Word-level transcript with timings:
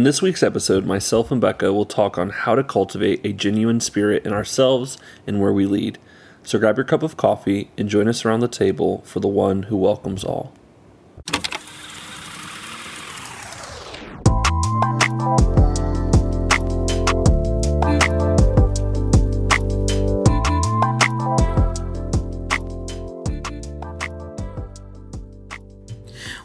In 0.00 0.04
this 0.04 0.22
week's 0.22 0.42
episode, 0.42 0.86
myself 0.86 1.30
and 1.30 1.42
Becca 1.42 1.74
will 1.74 1.84
talk 1.84 2.16
on 2.16 2.30
how 2.30 2.54
to 2.54 2.64
cultivate 2.64 3.20
a 3.22 3.34
genuine 3.34 3.80
spirit 3.80 4.24
in 4.24 4.32
ourselves 4.32 4.96
and 5.26 5.42
where 5.42 5.52
we 5.52 5.66
lead. 5.66 5.98
So 6.42 6.58
grab 6.58 6.78
your 6.78 6.86
cup 6.86 7.02
of 7.02 7.18
coffee 7.18 7.70
and 7.76 7.86
join 7.86 8.08
us 8.08 8.24
around 8.24 8.40
the 8.40 8.48
table 8.48 9.02
for 9.02 9.20
the 9.20 9.28
one 9.28 9.64
who 9.64 9.76
welcomes 9.76 10.24
all. 10.24 10.54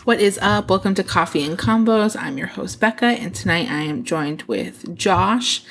What 0.05 0.21
is 0.21 0.37
up? 0.39 0.69
Welcome 0.69 0.93
to 0.95 1.03
Coffee 1.03 1.43
and 1.43 1.57
Combos. 1.57 2.15
I'm 2.15 2.38
your 2.38 2.45
host, 2.45 2.79
Becca, 2.79 3.07
and 3.07 3.33
tonight 3.33 3.71
I 3.71 3.81
am 3.81 4.03
joined 4.03 4.43
with 4.43 4.95
Josh. 4.95 5.63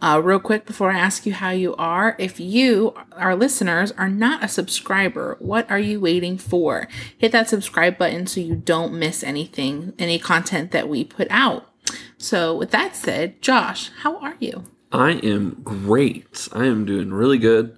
Uh, 0.00 0.18
real 0.24 0.38
quick 0.38 0.64
before 0.64 0.90
I 0.90 0.98
ask 0.98 1.26
you 1.26 1.34
how 1.34 1.50
you 1.50 1.76
are, 1.76 2.16
if 2.18 2.40
you, 2.40 2.94
our 3.12 3.36
listeners, 3.36 3.92
are 3.92 4.08
not 4.08 4.42
a 4.42 4.48
subscriber, 4.48 5.36
what 5.40 5.70
are 5.70 5.78
you 5.78 6.00
waiting 6.00 6.38
for? 6.38 6.88
Hit 7.18 7.32
that 7.32 7.50
subscribe 7.50 7.98
button 7.98 8.26
so 8.26 8.40
you 8.40 8.56
don't 8.56 8.94
miss 8.94 9.22
anything, 9.22 9.92
any 9.98 10.18
content 10.18 10.70
that 10.70 10.88
we 10.88 11.04
put 11.04 11.28
out. 11.30 11.68
So, 12.16 12.56
with 12.56 12.70
that 12.70 12.96
said, 12.96 13.42
Josh, 13.42 13.90
how 13.98 14.16
are 14.20 14.36
you? 14.40 14.64
I 14.90 15.10
am 15.22 15.60
great. 15.62 16.48
I 16.54 16.64
am 16.64 16.86
doing 16.86 17.12
really 17.12 17.36
good. 17.36 17.76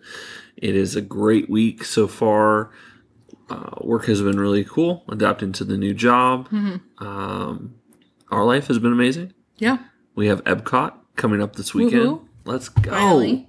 It 0.56 0.76
is 0.76 0.94
a 0.94 1.00
great 1.00 1.50
week 1.50 1.82
so 1.82 2.06
far 2.06 2.70
uh, 3.50 3.76
work 3.80 4.06
has 4.06 4.22
been 4.22 4.38
really 4.38 4.64
cool. 4.64 5.04
Adapting 5.08 5.52
to 5.52 5.64
the 5.64 5.76
new 5.76 5.94
job. 5.94 6.48
Mm-hmm. 6.50 7.04
Um, 7.06 7.74
our 8.30 8.44
life 8.44 8.66
has 8.68 8.78
been 8.78 8.92
amazing. 8.92 9.32
Yeah. 9.58 9.78
We 10.14 10.28
have 10.28 10.42
Epcot 10.44 10.94
coming 11.16 11.42
up 11.42 11.56
this 11.56 11.74
weekend. 11.74 12.02
Woo-hoo. 12.02 12.28
Let's 12.44 12.68
go. 12.68 12.90
Finally. 12.90 13.48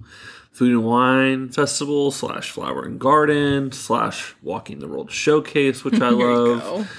Food 0.52 0.72
and 0.72 0.86
Wine 0.86 1.50
Festival 1.50 2.12
slash 2.12 2.52
Flower 2.52 2.86
and 2.86 3.00
Garden 3.00 3.72
slash 3.74 4.36
Walking 4.42 4.80
the 4.80 4.88
World 4.88 5.12
Showcase, 5.12 5.84
which 5.84 6.00
I 6.00 6.10
love. 6.10 6.90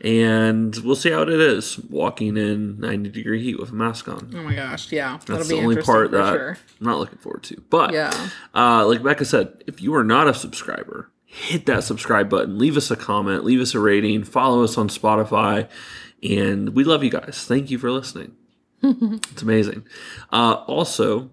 And 0.00 0.76
we'll 0.84 0.94
see 0.94 1.10
how 1.10 1.22
it 1.22 1.30
is 1.30 1.78
walking 1.78 2.36
in 2.36 2.78
90 2.78 3.08
degree 3.10 3.42
heat 3.42 3.58
with 3.58 3.70
a 3.70 3.74
mask 3.74 4.08
on. 4.08 4.32
Oh 4.36 4.42
my 4.42 4.54
gosh, 4.54 4.92
yeah. 4.92 5.18
That's 5.26 5.48
the 5.48 5.58
only 5.58 5.80
part 5.82 6.12
that 6.12 6.34
sure. 6.34 6.58
I'm 6.80 6.86
not 6.86 6.98
looking 6.98 7.18
forward 7.18 7.42
to. 7.44 7.60
But 7.68 7.92
yeah. 7.92 8.28
Uh, 8.54 8.86
like 8.86 9.02
Becca 9.02 9.24
said, 9.24 9.64
if 9.66 9.80
you 9.80 9.94
are 9.94 10.04
not 10.04 10.28
a 10.28 10.34
subscriber, 10.34 11.10
hit 11.30 11.66
that 11.66 11.84
subscribe 11.84 12.30
button, 12.30 12.58
leave 12.58 12.76
us 12.76 12.90
a 12.90 12.96
comment, 12.96 13.44
leave 13.44 13.60
us 13.60 13.74
a 13.74 13.78
rating, 13.78 14.24
follow 14.24 14.64
us 14.64 14.78
on 14.78 14.88
Spotify, 14.88 15.68
and 16.22 16.70
we 16.70 16.84
love 16.84 17.04
you 17.04 17.10
guys. 17.10 17.44
Thank 17.46 17.70
you 17.70 17.78
for 17.78 17.90
listening. 17.90 18.34
it's 18.82 19.42
amazing. 19.42 19.86
Uh, 20.32 20.64
also, 20.66 21.30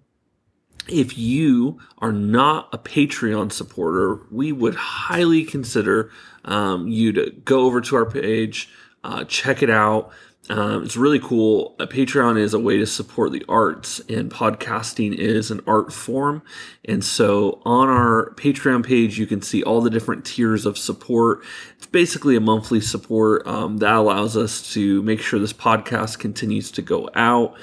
if 0.89 1.17
you 1.17 1.79
are 1.99 2.11
not 2.11 2.67
a 2.73 2.77
Patreon 2.77 3.53
supporter, 3.53 4.19
we 4.29 4.51
would 4.51 4.75
highly 4.75 5.45
consider 5.45 6.11
um, 6.43 6.89
you 6.89 7.13
to 7.13 7.31
go 7.45 7.61
over 7.61 7.79
to 7.79 7.95
our 7.95 8.05
page, 8.05 8.69
uh, 9.05 9.23
check 9.23 9.63
it 9.63 9.69
out. 9.69 10.11
Um, 10.49 10.83
it's 10.83 10.95
really 10.95 11.19
cool. 11.19 11.75
Patreon 11.79 12.39
is 12.39 12.53
a 12.53 12.59
way 12.59 12.77
to 12.77 12.85
support 12.85 13.31
the 13.31 13.43
arts, 13.49 13.99
and 14.07 14.29
podcasting 14.31 15.15
is 15.15 15.49
an 15.49 15.61
art 15.65 15.91
form. 15.91 16.43
And 16.85 17.03
so 17.03 17.61
on 17.65 17.89
our 17.89 18.33
Patreon 18.35 18.85
page, 18.85 19.17
you 19.17 19.25
can 19.25 19.41
see 19.41 19.63
all 19.63 19.81
the 19.81 19.89
different 19.89 20.23
tiers 20.23 20.65
of 20.65 20.77
support. 20.77 21.43
It's 21.77 21.87
basically 21.87 22.35
a 22.35 22.41
monthly 22.41 22.81
support 22.81 23.45
um, 23.47 23.77
that 23.77 23.95
allows 23.95 24.37
us 24.37 24.71
to 24.73 25.01
make 25.01 25.19
sure 25.19 25.39
this 25.39 25.53
podcast 25.53 26.19
continues 26.19 26.69
to 26.71 26.81
go 26.81 27.09
out. 27.15 27.55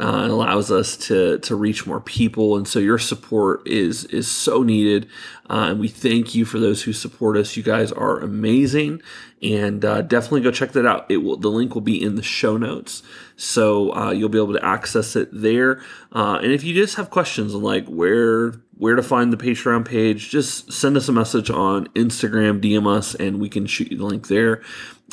Uh, 0.00 0.24
it 0.24 0.30
allows 0.30 0.70
us 0.70 0.96
to 0.96 1.38
to 1.40 1.54
reach 1.54 1.86
more 1.86 2.00
people, 2.00 2.56
and 2.56 2.66
so 2.66 2.78
your 2.78 2.98
support 2.98 3.66
is 3.68 4.04
is 4.06 4.30
so 4.30 4.62
needed. 4.62 5.06
Uh, 5.50 5.68
and 5.70 5.80
we 5.80 5.88
thank 5.88 6.34
you 6.34 6.46
for 6.46 6.58
those 6.58 6.82
who 6.82 6.92
support 6.92 7.36
us. 7.36 7.54
You 7.54 7.62
guys 7.62 7.92
are 7.92 8.18
amazing, 8.18 9.02
and 9.42 9.84
uh, 9.84 10.00
definitely 10.00 10.40
go 10.40 10.50
check 10.50 10.72
that 10.72 10.86
out. 10.86 11.04
It 11.10 11.18
will 11.18 11.36
the 11.36 11.50
link 11.50 11.74
will 11.74 11.82
be 11.82 12.02
in 12.02 12.14
the 12.14 12.22
show 12.22 12.56
notes, 12.56 13.02
so 13.40 13.94
uh, 13.94 14.10
you'll 14.10 14.28
be 14.28 14.38
able 14.38 14.52
to 14.52 14.64
access 14.64 15.16
it 15.16 15.30
there. 15.32 15.82
Uh, 16.12 16.38
and 16.42 16.52
if 16.52 16.62
you 16.62 16.74
just 16.74 16.96
have 16.96 17.08
questions 17.08 17.54
on 17.54 17.62
like 17.62 17.86
where 17.86 18.52
where 18.76 18.96
to 18.96 19.02
find 19.02 19.32
the 19.32 19.36
Patreon 19.36 19.84
page, 19.86 20.30
just 20.30 20.70
send 20.72 20.96
us 20.96 21.08
a 21.08 21.12
message 21.12 21.50
on 21.50 21.86
Instagram, 21.88 22.60
DM 22.60 22.86
us, 22.86 23.14
and 23.14 23.40
we 23.40 23.48
can 23.48 23.66
shoot 23.66 23.90
you 23.90 23.98
the 23.98 24.04
link 24.04 24.28
there. 24.28 24.62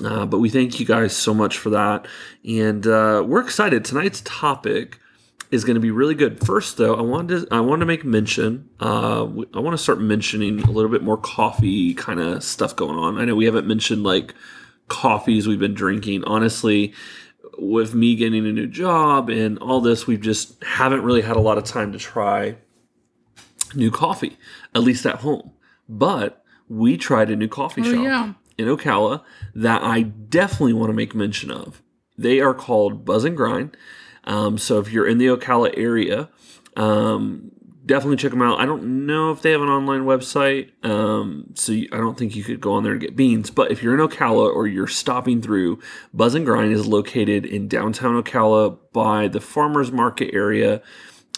Uh, 0.03 0.25
but 0.25 0.39
we 0.39 0.49
thank 0.49 0.79
you 0.79 0.85
guys 0.85 1.15
so 1.15 1.33
much 1.33 1.57
for 1.57 1.69
that. 1.69 2.05
And 2.45 2.85
uh, 2.85 3.23
we're 3.25 3.41
excited. 3.41 3.83
Tonight's 3.83 4.21
topic 4.21 4.99
is 5.49 5.63
going 5.63 5.75
to 5.75 5.81
be 5.81 5.91
really 5.91 6.15
good. 6.15 6.45
First, 6.45 6.77
though, 6.77 6.95
I 6.95 7.01
wanted 7.01 7.47
to, 7.47 7.55
I 7.55 7.61
want 7.61 7.79
to 7.79 7.85
make 7.85 8.03
mention. 8.05 8.69
Uh, 8.79 9.23
I 9.53 9.59
want 9.59 9.71
to 9.71 9.77
start 9.77 9.99
mentioning 9.99 10.61
a 10.61 10.71
little 10.71 10.91
bit 10.91 11.03
more 11.03 11.17
coffee 11.17 11.93
kind 11.93 12.19
of 12.19 12.43
stuff 12.43 12.75
going 12.75 12.97
on. 12.97 13.17
I 13.17 13.25
know 13.25 13.35
we 13.35 13.45
haven't 13.45 13.67
mentioned 13.67 14.03
like 14.03 14.33
coffees 14.87 15.47
we've 15.47 15.59
been 15.59 15.73
drinking. 15.73 16.23
Honestly, 16.25 16.93
with 17.57 17.93
me 17.93 18.15
getting 18.15 18.45
a 18.45 18.51
new 18.51 18.67
job 18.67 19.29
and 19.29 19.57
all 19.59 19.81
this, 19.81 20.07
we 20.07 20.17
just 20.17 20.63
haven't 20.63 21.03
really 21.03 21.21
had 21.21 21.35
a 21.35 21.41
lot 21.41 21.57
of 21.57 21.63
time 21.63 21.91
to 21.91 21.97
try 21.97 22.55
new 23.73 23.91
coffee, 23.91 24.37
at 24.75 24.83
least 24.83 25.05
at 25.05 25.17
home. 25.17 25.51
But 25.89 26.43
we 26.69 26.97
tried 26.97 27.29
a 27.29 27.35
new 27.35 27.47
coffee 27.47 27.81
oh, 27.81 27.93
shop. 27.93 28.03
Yeah 28.03 28.33
in 28.57 28.67
Ocala 28.67 29.23
that 29.53 29.83
I 29.83 30.01
definitely 30.01 30.73
want 30.73 30.89
to 30.89 30.93
make 30.93 31.13
mention 31.13 31.51
of. 31.51 31.81
They 32.17 32.39
are 32.39 32.53
called 32.53 33.05
Buzz 33.05 33.23
and 33.23 33.37
Grind. 33.37 33.77
Um, 34.23 34.57
so 34.57 34.79
if 34.79 34.91
you're 34.91 35.07
in 35.07 35.19
the 35.19 35.27
Ocala 35.27 35.73
area, 35.77 36.29
um, 36.75 37.51
definitely 37.87 38.17
check 38.17 38.31
them 38.31 38.41
out. 38.41 38.59
I 38.59 38.65
don't 38.65 39.07
know 39.07 39.31
if 39.31 39.41
they 39.41 39.51
have 39.51 39.61
an 39.61 39.69
online 39.69 40.01
website, 40.01 40.71
um, 40.85 41.53
so 41.55 41.71
you, 41.71 41.89
I 41.91 41.97
don't 41.97 42.17
think 42.17 42.35
you 42.35 42.43
could 42.43 42.61
go 42.61 42.73
on 42.73 42.83
there 42.83 42.91
and 42.91 43.01
get 43.01 43.15
beans. 43.15 43.49
But 43.49 43.71
if 43.71 43.81
you're 43.81 43.93
in 43.93 44.07
Ocala 44.07 44.53
or 44.53 44.67
you're 44.67 44.87
stopping 44.87 45.41
through, 45.41 45.79
Buzz 46.13 46.35
and 46.35 46.45
Grind 46.45 46.73
is 46.73 46.85
located 46.85 47.45
in 47.45 47.67
downtown 47.67 48.21
Ocala 48.21 48.77
by 48.93 49.27
the 49.27 49.41
farmers 49.41 49.91
market 49.91 50.33
area. 50.33 50.81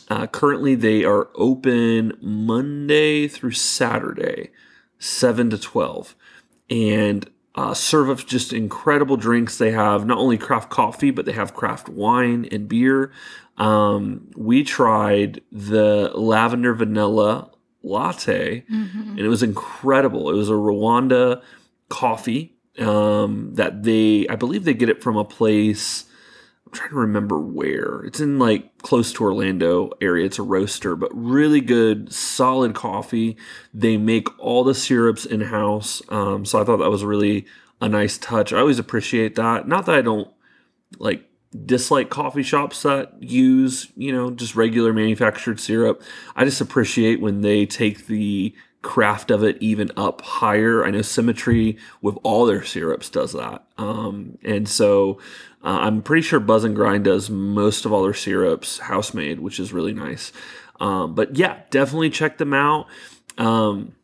Uh, 0.09 0.27
currently, 0.27 0.75
they 0.75 1.05
are 1.05 1.29
open 1.35 2.17
Monday 2.19 3.27
through 3.27 3.51
Saturday, 3.51 4.49
seven 4.97 5.49
to 5.51 5.57
twelve 5.57 6.15
and 6.69 7.29
uh, 7.55 7.73
serve 7.73 8.09
up 8.09 8.25
just 8.25 8.53
incredible 8.53 9.17
drinks. 9.17 9.57
They 9.57 9.71
have 9.71 10.05
not 10.05 10.17
only 10.17 10.37
craft 10.37 10.69
coffee, 10.69 11.11
but 11.11 11.25
they 11.25 11.33
have 11.33 11.53
craft 11.53 11.89
wine 11.89 12.47
and 12.51 12.67
beer. 12.67 13.11
Um, 13.57 14.31
we 14.35 14.63
tried 14.63 15.41
the 15.51 16.11
lavender 16.15 16.73
vanilla 16.73 17.51
latte, 17.83 18.65
mm-hmm. 18.71 19.09
and 19.11 19.19
it 19.19 19.27
was 19.27 19.43
incredible. 19.43 20.29
It 20.29 20.35
was 20.35 20.49
a 20.49 20.53
Rwanda 20.53 21.41
coffee 21.89 22.55
um, 22.77 23.55
that 23.55 23.83
they, 23.83 24.27
I 24.29 24.35
believe, 24.35 24.63
they 24.63 24.73
get 24.73 24.89
it 24.89 25.03
from 25.03 25.17
a 25.17 25.25
place 25.25 26.05
I'm 26.69 26.77
trying 26.77 26.89
to 26.91 26.97
remember 26.97 27.39
where. 27.39 28.01
It's 28.05 28.19
in 28.19 28.37
like 28.37 28.77
close 28.83 29.11
to 29.13 29.23
Orlando 29.23 29.91
area. 29.99 30.27
It's 30.27 30.37
a 30.37 30.43
roaster, 30.43 30.95
but 30.95 31.09
really 31.13 31.61
good, 31.61 32.13
solid 32.13 32.75
coffee. 32.75 33.37
They 33.73 33.97
make 33.97 34.27
all 34.39 34.63
the 34.63 34.75
syrups 34.75 35.25
in 35.25 35.41
house. 35.41 36.03
Um, 36.09 36.45
so 36.45 36.61
I 36.61 36.63
thought 36.63 36.77
that 36.77 36.91
was 36.91 37.03
really 37.03 37.47
a 37.81 37.89
nice 37.89 38.19
touch. 38.19 38.53
I 38.53 38.59
always 38.59 38.77
appreciate 38.77 39.33
that. 39.35 39.67
Not 39.67 39.87
that 39.87 39.95
I 39.95 40.01
don't 40.03 40.29
like 40.99 41.27
dislike 41.65 42.11
coffee 42.11 42.43
shops 42.43 42.83
that 42.83 43.13
use, 43.19 43.91
you 43.95 44.11
know, 44.11 44.29
just 44.29 44.55
regular 44.55 44.93
manufactured 44.93 45.59
syrup. 45.59 46.03
I 46.35 46.45
just 46.45 46.61
appreciate 46.61 47.19
when 47.19 47.41
they 47.41 47.65
take 47.65 48.05
the 48.05 48.53
craft 48.81 49.29
of 49.29 49.43
it 49.43 49.57
even 49.59 49.91
up 49.97 50.21
higher. 50.21 50.85
I 50.85 50.91
know 50.91 51.01
Symmetry 51.01 51.77
with 52.01 52.17
all 52.23 52.45
their 52.45 52.63
syrups 52.63 53.09
does 53.09 53.33
that. 53.33 53.63
Um, 53.77 54.37
and 54.43 54.67
so 54.69 55.19
uh, 55.63 55.79
I'm 55.81 56.01
pretty 56.01 56.21
sure 56.21 56.39
Buzz 56.39 56.63
and 56.63 56.75
Grind 56.75 57.03
does 57.03 57.29
most 57.29 57.85
of 57.85 57.91
all 57.91 58.03
their 58.03 58.13
syrups 58.13 58.79
house 58.79 59.13
made, 59.13 59.39
which 59.39 59.59
is 59.59 59.73
really 59.73 59.93
nice. 59.93 60.31
Um, 60.79 61.13
but 61.13 61.35
yeah, 61.35 61.61
definitely 61.69 62.09
check 62.09 62.37
them 62.37 62.53
out. 62.53 62.87
Um, 63.37 63.95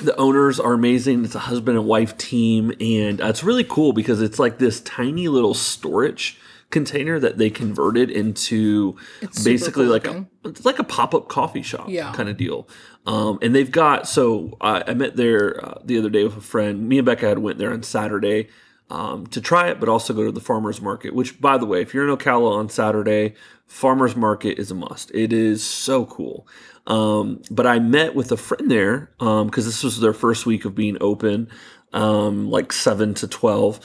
the 0.00 0.16
owners 0.16 0.58
are 0.58 0.72
amazing. 0.72 1.24
It's 1.24 1.34
a 1.34 1.40
husband 1.40 1.78
and 1.78 1.86
wife 1.86 2.16
team, 2.18 2.72
and 2.80 3.20
uh, 3.20 3.28
it's 3.28 3.44
really 3.44 3.64
cool 3.64 3.92
because 3.92 4.20
it's 4.20 4.38
like 4.38 4.58
this 4.58 4.80
tiny 4.80 5.28
little 5.28 5.54
storage 5.54 6.38
container 6.70 7.18
that 7.18 7.38
they 7.38 7.48
converted 7.48 8.10
into 8.10 8.96
basically 9.44 9.86
like 9.86 10.06
a 10.06 10.26
it's 10.44 10.64
like 10.64 10.78
a 10.78 10.84
pop 10.84 11.14
up 11.14 11.28
coffee 11.28 11.62
shop 11.62 11.88
yeah. 11.88 12.12
kind 12.12 12.28
of 12.28 12.36
deal. 12.36 12.68
Um, 13.06 13.38
and 13.40 13.54
they've 13.54 13.70
got 13.70 14.08
so 14.08 14.56
uh, 14.60 14.82
I 14.86 14.94
met 14.94 15.16
there 15.16 15.64
uh, 15.64 15.78
the 15.84 15.98
other 15.98 16.10
day 16.10 16.24
with 16.24 16.36
a 16.36 16.40
friend. 16.40 16.88
Me 16.88 16.98
and 16.98 17.06
Becca 17.06 17.28
had 17.28 17.38
went 17.38 17.58
there 17.58 17.72
on 17.72 17.82
Saturday 17.82 18.48
um, 18.90 19.26
to 19.28 19.40
try 19.40 19.68
it, 19.68 19.80
but 19.80 19.88
also 19.88 20.12
go 20.12 20.24
to 20.24 20.32
the 20.32 20.40
farmers 20.40 20.80
market. 20.80 21.14
Which, 21.14 21.40
by 21.40 21.58
the 21.58 21.66
way, 21.66 21.82
if 21.82 21.94
you're 21.94 22.08
in 22.08 22.16
Ocala 22.16 22.56
on 22.56 22.68
Saturday, 22.68 23.34
farmers 23.66 24.16
market 24.16 24.58
is 24.58 24.70
a 24.70 24.74
must. 24.74 25.10
It 25.14 25.32
is 25.32 25.64
so 25.64 26.04
cool. 26.06 26.46
Um, 26.86 27.42
but 27.50 27.66
I 27.66 27.78
met 27.78 28.14
with 28.14 28.30
a 28.30 28.36
friend 28.36 28.70
there 28.70 29.10
because 29.18 29.40
um, 29.40 29.50
this 29.50 29.82
was 29.82 30.00
their 30.00 30.12
first 30.12 30.46
week 30.46 30.64
of 30.64 30.74
being 30.74 30.96
open, 31.00 31.48
um, 31.92 32.48
like 32.48 32.72
seven 32.72 33.14
to 33.14 33.28
twelve, 33.28 33.80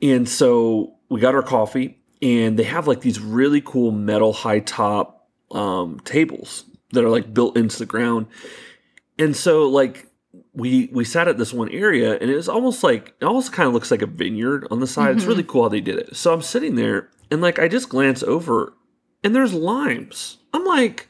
and 0.00 0.28
so 0.28 0.95
we 1.08 1.20
got 1.20 1.34
our 1.34 1.42
coffee. 1.42 1.98
and 2.22 2.58
they 2.58 2.64
have 2.64 2.86
like 2.86 3.00
these 3.02 3.20
really 3.20 3.60
cool 3.60 3.90
metal 3.90 4.32
high 4.32 4.60
top 4.60 5.28
um, 5.50 6.00
tables 6.00 6.64
that 6.92 7.04
are 7.04 7.10
like 7.10 7.32
built 7.32 7.56
into 7.56 7.78
the 7.78 7.86
ground. 7.86 8.26
And 9.18 9.36
so 9.36 9.68
like 9.68 10.06
we 10.52 10.88
we 10.92 11.04
sat 11.04 11.28
at 11.28 11.38
this 11.38 11.52
one 11.52 11.68
area 11.70 12.18
and 12.18 12.30
it 12.30 12.36
was 12.36 12.48
almost 12.48 12.82
like 12.82 13.14
it 13.20 13.24
almost 13.24 13.52
kind 13.52 13.66
of 13.66 13.74
looks 13.74 13.90
like 13.90 14.02
a 14.02 14.06
vineyard 14.06 14.66
on 14.70 14.80
the 14.80 14.86
side. 14.86 15.10
Mm-hmm. 15.10 15.18
It's 15.18 15.26
really 15.26 15.42
cool 15.42 15.64
how 15.64 15.68
they 15.68 15.80
did 15.80 15.98
it. 15.98 16.16
So 16.16 16.32
I'm 16.32 16.42
sitting 16.42 16.74
there 16.76 17.10
and 17.30 17.40
like 17.40 17.58
I 17.58 17.68
just 17.68 17.88
glance 17.88 18.22
over 18.22 18.74
and 19.22 19.34
there's 19.34 19.52
limes. 19.52 20.38
I'm 20.52 20.64
like, 20.64 21.08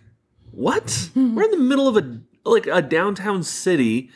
what? 0.50 0.86
Mm-hmm. 0.86 1.34
We're 1.36 1.44
in 1.44 1.50
the 1.52 1.56
middle 1.58 1.88
of 1.88 1.96
a 1.96 2.20
like 2.44 2.66
a 2.66 2.82
downtown 2.82 3.42
city 3.42 4.10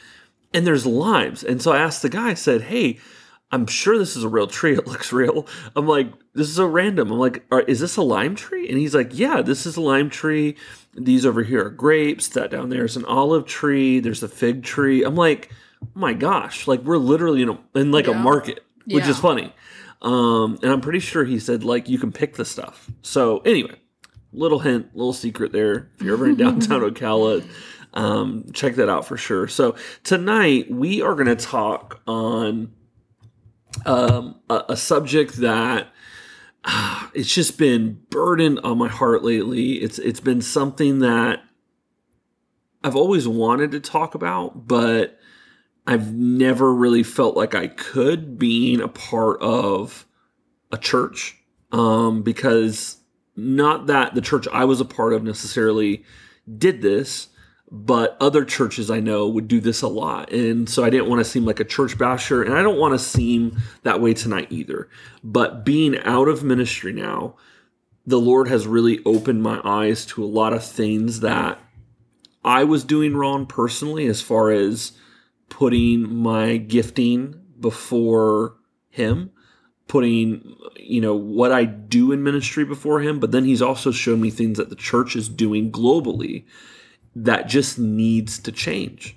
and 0.53 0.67
there's 0.67 0.87
limes. 0.87 1.45
And 1.45 1.63
so 1.63 1.73
I 1.73 1.79
asked 1.79 2.03
the 2.03 2.09
guy, 2.09 2.31
I 2.31 2.35
said, 2.35 2.63
Hey, 2.63 2.99
I'm 3.53 3.67
sure 3.67 3.99
this 3.99 4.17
is 4.17 4.25
a 4.25 4.29
real 4.29 4.47
tree. 4.47 4.75
It 4.79 4.87
looks 4.87 5.13
real. 5.13 5.47
I'm 5.75 5.87
like, 5.87 6.13
this 6.35 6.49
is 6.49 6.57
so 6.57 6.67
random. 6.67 7.11
I'm 7.11 7.19
like, 7.19 7.45
is 7.67 7.81
this 7.81 7.97
a 7.97 8.03
lime 8.03 8.35
tree? 8.35 8.69
And 8.69 8.79
he's 8.79 8.95
like, 8.95 9.19
yeah, 9.19 9.43
this 9.43 9.67
is 9.67 9.77
a 9.77 9.81
lime 9.81 10.11
tree. 10.11 10.57
These 10.95 11.27
over 11.27 11.43
here 11.43 11.67
are 11.67 11.71
grapes. 11.71 12.29
That 12.29 12.51
down 12.51 12.69
there 12.69 12.85
is 12.85 12.97
an 12.97 13.05
olive 13.05 13.47
tree. 13.47 14.01
There's 14.01 14.23
a 14.23 14.29
fig 14.29 14.63
tree. 14.63 15.03
I'm 15.03 15.17
like, 15.17 15.51
oh 15.83 15.89
my 15.95 16.13
gosh, 16.13 16.69
like 16.69 16.83
we're 16.83 16.99
literally 16.99 17.43
in, 17.43 17.51
a, 17.51 17.59
in 17.75 17.91
like 17.91 18.07
yeah. 18.07 18.13
a 18.13 18.19
market, 18.19 18.65
which 18.87 19.05
yeah. 19.05 19.11
is 19.11 19.19
funny. 19.19 19.53
Um, 20.03 20.59
and 20.63 20.73
I'm 20.73 20.81
pretty 20.81 21.01
sure 21.01 21.25
he 21.25 21.39
said 21.39 21.65
like 21.65 21.89
you 21.89 21.99
can 21.99 22.13
pick 22.13 22.37
the 22.37 22.45
stuff. 22.45 22.91
So 23.03 23.39
anyway, 23.39 23.77
little 24.33 24.61
hint, 24.61 24.95
little 24.97 25.13
secret 25.13 25.53
there. 25.53 25.91
If 25.97 26.03
you're 26.03 26.15
ever 26.15 26.29
in 26.29 26.37
downtown 26.37 26.81
Ocala, 26.81 27.47
um, 27.95 28.47
check 28.53 28.77
that 28.77 28.89
out 28.89 29.07
for 29.07 29.17
sure. 29.17 29.49
So 29.49 29.75
tonight 30.05 30.71
we 30.71 31.03
are 31.03 31.15
going 31.15 31.27
to 31.27 31.37
talk 31.37 32.01
on 32.07 32.73
um, 33.87 34.41
a, 34.49 34.65
a, 34.71 34.77
subject 34.77 35.37
that 35.37 35.89
it's 37.15 37.33
just 37.33 37.59
been 37.59 38.01
burdened 38.11 38.61
on 38.61 38.79
my 38.79 38.89
heart 38.89 39.25
lately. 39.25 39.75
It's 39.75 39.99
it's 39.99 40.21
been 40.21 40.43
something 40.43 41.01
that 41.01 41.43
I've 42.83 42.97
always 42.97 43.29
wanted 43.29 43.73
to 43.73 43.81
talk 43.81 44.15
about, 44.15 44.67
but 44.67 45.19
I've 45.87 46.15
never 46.15 46.75
really 46.75 47.03
felt 47.03 47.37
like 47.37 47.55
I 47.55 47.69
could 47.69 48.39
being 48.39 48.81
a 48.81 48.89
part 48.89 49.41
of 49.43 50.07
a 50.73 50.79
church 50.79 51.37
um, 51.73 52.23
because 52.23 52.99
not 53.37 53.87
that 53.87 54.15
the 54.15 54.21
church 54.21 54.47
I 54.53 54.65
was 54.65 54.81
a 54.81 54.85
part 54.85 55.13
of 55.13 55.23
necessarily 55.23 56.05
did 56.59 56.83
this, 56.83 57.29
but 57.71 58.17
other 58.21 58.45
churches 58.45 58.91
I 58.91 58.99
know 58.99 59.29
would 59.29 59.47
do 59.47 59.61
this 59.61 59.83
a 59.83 59.89
lot. 59.89 60.33
And 60.33 60.69
so 60.69 60.83
I 60.83 60.91
didn't 60.91 61.09
want 61.09 61.21
to 61.21 61.31
seem 61.31 61.45
like 61.45 61.61
a 61.61 61.65
church 61.65 61.97
basher, 61.97 62.43
and 62.43 62.55
I 62.55 62.63
don't 62.63 62.79
want 62.79 62.95
to 62.95 62.99
seem 62.99 63.59
that 63.85 64.01
way 64.01 64.13
tonight 64.13 64.49
either. 64.51 64.89
But 65.23 65.65
being 65.65 65.97
out 65.99 66.27
of 66.27 66.43
ministry 66.43 66.93
now, 66.93 67.37
the 68.05 68.19
Lord 68.19 68.49
has 68.49 68.67
really 68.67 69.01
opened 69.05 69.43
my 69.43 69.61
eyes 69.63 70.05
to 70.07 70.25
a 70.25 70.27
lot 70.27 70.53
of 70.53 70.65
things 70.65 71.21
that 71.21 71.61
I 72.45 72.65
was 72.65 72.83
doing 72.83 73.17
wrong 73.17 73.47
personally, 73.47 74.07
as 74.07 74.21
far 74.21 74.51
as 74.51 74.93
putting 75.49 76.13
my 76.13 76.57
gifting 76.57 77.41
before 77.61 78.57
Him, 78.89 79.31
putting, 79.87 80.57
you 80.77 81.01
know, 81.01 81.15
what 81.15 81.53
I 81.53 81.67
do 81.67 82.11
in 82.11 82.25
ministry 82.25 82.65
before 82.65 83.01
Him. 83.01 83.21
But 83.21 83.31
then 83.31 83.45
He's 83.45 83.63
also 83.63 83.93
shown 83.93 84.21
me 84.21 84.31
things 84.31 84.59
that 84.59 84.71
the 84.71 84.77
church 84.77 85.15
is 85.15 85.29
doing 85.29 85.71
globally 85.71 86.47
that 87.25 87.49
just 87.49 87.79
needs 87.79 88.39
to 88.41 88.53
change. 88.53 89.17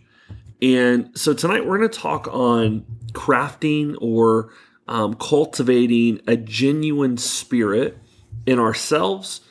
And 0.62 1.18
so 1.18 1.34
tonight 1.34 1.66
we're 1.66 1.78
going 1.78 1.90
to 1.90 2.00
talk 2.00 2.28
on 2.28 2.86
crafting 3.14 3.96
or 4.00 4.52
um, 4.88 5.16
cultivating 5.16 6.22
a 6.28 6.36
genuine 6.36 7.18
spirit 7.18 7.98
in 8.46 8.60
ourselves, 8.60 9.42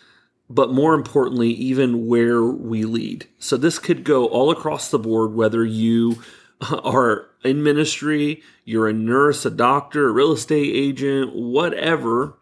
but 0.50 0.70
more 0.70 0.94
importantly, 0.94 1.48
even 1.48 2.06
where 2.06 2.42
we 2.42 2.84
lead. 2.84 3.26
So 3.38 3.56
this 3.56 3.78
could 3.78 4.04
go 4.04 4.26
all 4.26 4.50
across 4.50 4.90
the 4.90 4.98
board, 4.98 5.34
whether 5.34 5.64
you 5.64 6.22
are 6.84 7.28
in 7.42 7.62
ministry, 7.62 8.42
you're 8.64 8.88
a 8.88 8.92
nurse, 8.92 9.46
a 9.46 9.50
doctor, 9.50 10.08
a 10.08 10.12
real 10.12 10.32
estate 10.32 10.74
agent, 10.74 11.34
whatever, 11.34 12.38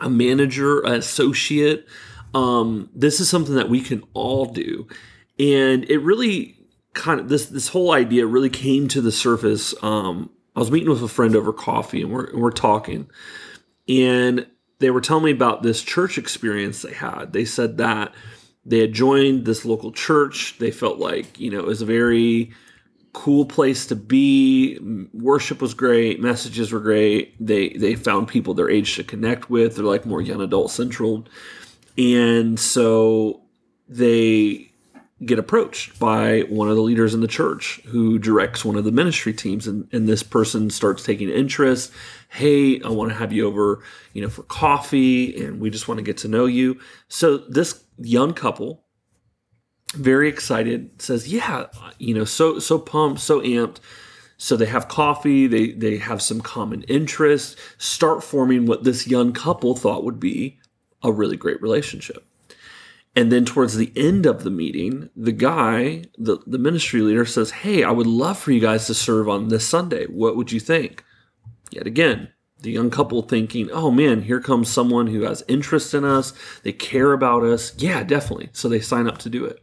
a 0.00 0.08
manager, 0.08 0.80
an 0.80 0.94
associate. 0.94 1.86
Um, 2.34 2.90
this 2.94 3.20
is 3.20 3.28
something 3.28 3.54
that 3.56 3.68
we 3.68 3.80
can 3.80 4.04
all 4.14 4.46
do 4.46 4.86
and 5.38 5.84
it 5.90 5.98
really 5.98 6.56
kind 6.94 7.20
of 7.20 7.28
this 7.28 7.46
this 7.46 7.68
whole 7.68 7.92
idea 7.92 8.26
really 8.26 8.50
came 8.50 8.88
to 8.88 9.00
the 9.00 9.12
surface. 9.12 9.74
Um, 9.82 10.30
I 10.56 10.60
was 10.60 10.70
meeting 10.70 10.88
with 10.88 11.02
a 11.02 11.08
friend 11.08 11.36
over 11.36 11.52
coffee, 11.52 12.02
and 12.02 12.10
we're 12.12 12.26
and 12.26 12.40
we're 12.40 12.50
talking, 12.50 13.08
and 13.88 14.46
they 14.78 14.90
were 14.90 15.00
telling 15.00 15.24
me 15.24 15.30
about 15.32 15.62
this 15.62 15.82
church 15.82 16.18
experience 16.18 16.82
they 16.82 16.92
had. 16.92 17.32
They 17.32 17.44
said 17.44 17.78
that 17.78 18.14
they 18.64 18.78
had 18.78 18.92
joined 18.92 19.44
this 19.44 19.64
local 19.64 19.92
church. 19.92 20.56
They 20.58 20.70
felt 20.70 20.98
like 20.98 21.38
you 21.38 21.50
know 21.50 21.58
it 21.58 21.66
was 21.66 21.82
a 21.82 21.86
very 21.86 22.52
cool 23.12 23.44
place 23.44 23.86
to 23.88 23.96
be. 23.96 24.78
Worship 25.12 25.60
was 25.60 25.74
great, 25.74 26.20
messages 26.20 26.72
were 26.72 26.80
great. 26.80 27.34
They 27.44 27.70
they 27.70 27.96
found 27.96 28.28
people 28.28 28.54
their 28.54 28.70
age 28.70 28.94
to 28.96 29.04
connect 29.04 29.50
with. 29.50 29.76
They're 29.76 29.84
like 29.84 30.06
more 30.06 30.22
young 30.22 30.40
adult 30.40 30.70
central, 30.70 31.26
and 31.98 32.58
so 32.58 33.42
they 33.88 34.70
get 35.26 35.38
approached 35.38 35.98
by 35.98 36.40
one 36.42 36.68
of 36.68 36.76
the 36.76 36.82
leaders 36.82 37.14
in 37.14 37.20
the 37.20 37.28
church 37.28 37.80
who 37.86 38.18
directs 38.18 38.64
one 38.64 38.76
of 38.76 38.84
the 38.84 38.92
ministry 38.92 39.32
teams 39.32 39.66
and, 39.66 39.88
and 39.92 40.08
this 40.08 40.22
person 40.22 40.70
starts 40.70 41.04
taking 41.04 41.28
interest. 41.28 41.92
Hey 42.28 42.80
i 42.82 42.88
want 42.88 43.10
to 43.10 43.16
have 43.16 43.32
you 43.32 43.46
over 43.46 43.82
you 44.12 44.22
know 44.22 44.28
for 44.28 44.42
coffee 44.44 45.44
and 45.44 45.60
we 45.60 45.70
just 45.70 45.88
want 45.88 45.98
to 45.98 46.04
get 46.04 46.18
to 46.18 46.28
know 46.28 46.46
you. 46.46 46.78
So 47.08 47.38
this 47.38 47.84
young 47.98 48.34
couple 48.34 48.84
very 49.94 50.28
excited 50.28 51.00
says 51.00 51.28
yeah 51.28 51.66
you 51.98 52.14
know 52.14 52.24
so 52.24 52.58
so 52.58 52.78
pumped 52.78 53.20
so 53.20 53.40
amped. 53.40 53.78
So 54.36 54.56
they 54.56 54.66
have 54.66 54.88
coffee 54.88 55.46
they 55.46 55.72
they 55.72 55.96
have 55.98 56.20
some 56.20 56.40
common 56.40 56.82
interests 56.82 57.56
start 57.78 58.22
forming 58.22 58.66
what 58.66 58.84
this 58.84 59.06
young 59.06 59.32
couple 59.32 59.76
thought 59.76 60.04
would 60.04 60.20
be 60.20 60.58
a 61.02 61.12
really 61.12 61.36
great 61.36 61.62
relationship 61.62 62.26
and 63.16 63.30
then 63.30 63.44
towards 63.44 63.76
the 63.76 63.92
end 63.96 64.26
of 64.26 64.42
the 64.42 64.50
meeting, 64.50 65.08
the 65.14 65.32
guy, 65.32 66.04
the, 66.18 66.38
the 66.46 66.58
ministry 66.58 67.00
leader 67.00 67.24
says, 67.24 67.50
Hey, 67.50 67.84
I 67.84 67.90
would 67.90 68.06
love 68.06 68.38
for 68.38 68.50
you 68.50 68.60
guys 68.60 68.86
to 68.86 68.94
serve 68.94 69.28
on 69.28 69.48
this 69.48 69.66
Sunday. 69.66 70.06
What 70.06 70.36
would 70.36 70.50
you 70.50 70.60
think? 70.60 71.04
Yet 71.70 71.86
again, 71.86 72.30
the 72.60 72.72
young 72.72 72.90
couple 72.90 73.22
thinking, 73.22 73.70
Oh 73.70 73.90
man, 73.90 74.22
here 74.22 74.40
comes 74.40 74.68
someone 74.68 75.06
who 75.06 75.22
has 75.22 75.44
interest 75.46 75.94
in 75.94 76.04
us. 76.04 76.32
They 76.64 76.72
care 76.72 77.12
about 77.12 77.44
us. 77.44 77.72
Yeah, 77.76 78.02
definitely. 78.02 78.50
So 78.52 78.68
they 78.68 78.80
sign 78.80 79.06
up 79.06 79.18
to 79.18 79.30
do 79.30 79.44
it. 79.44 79.60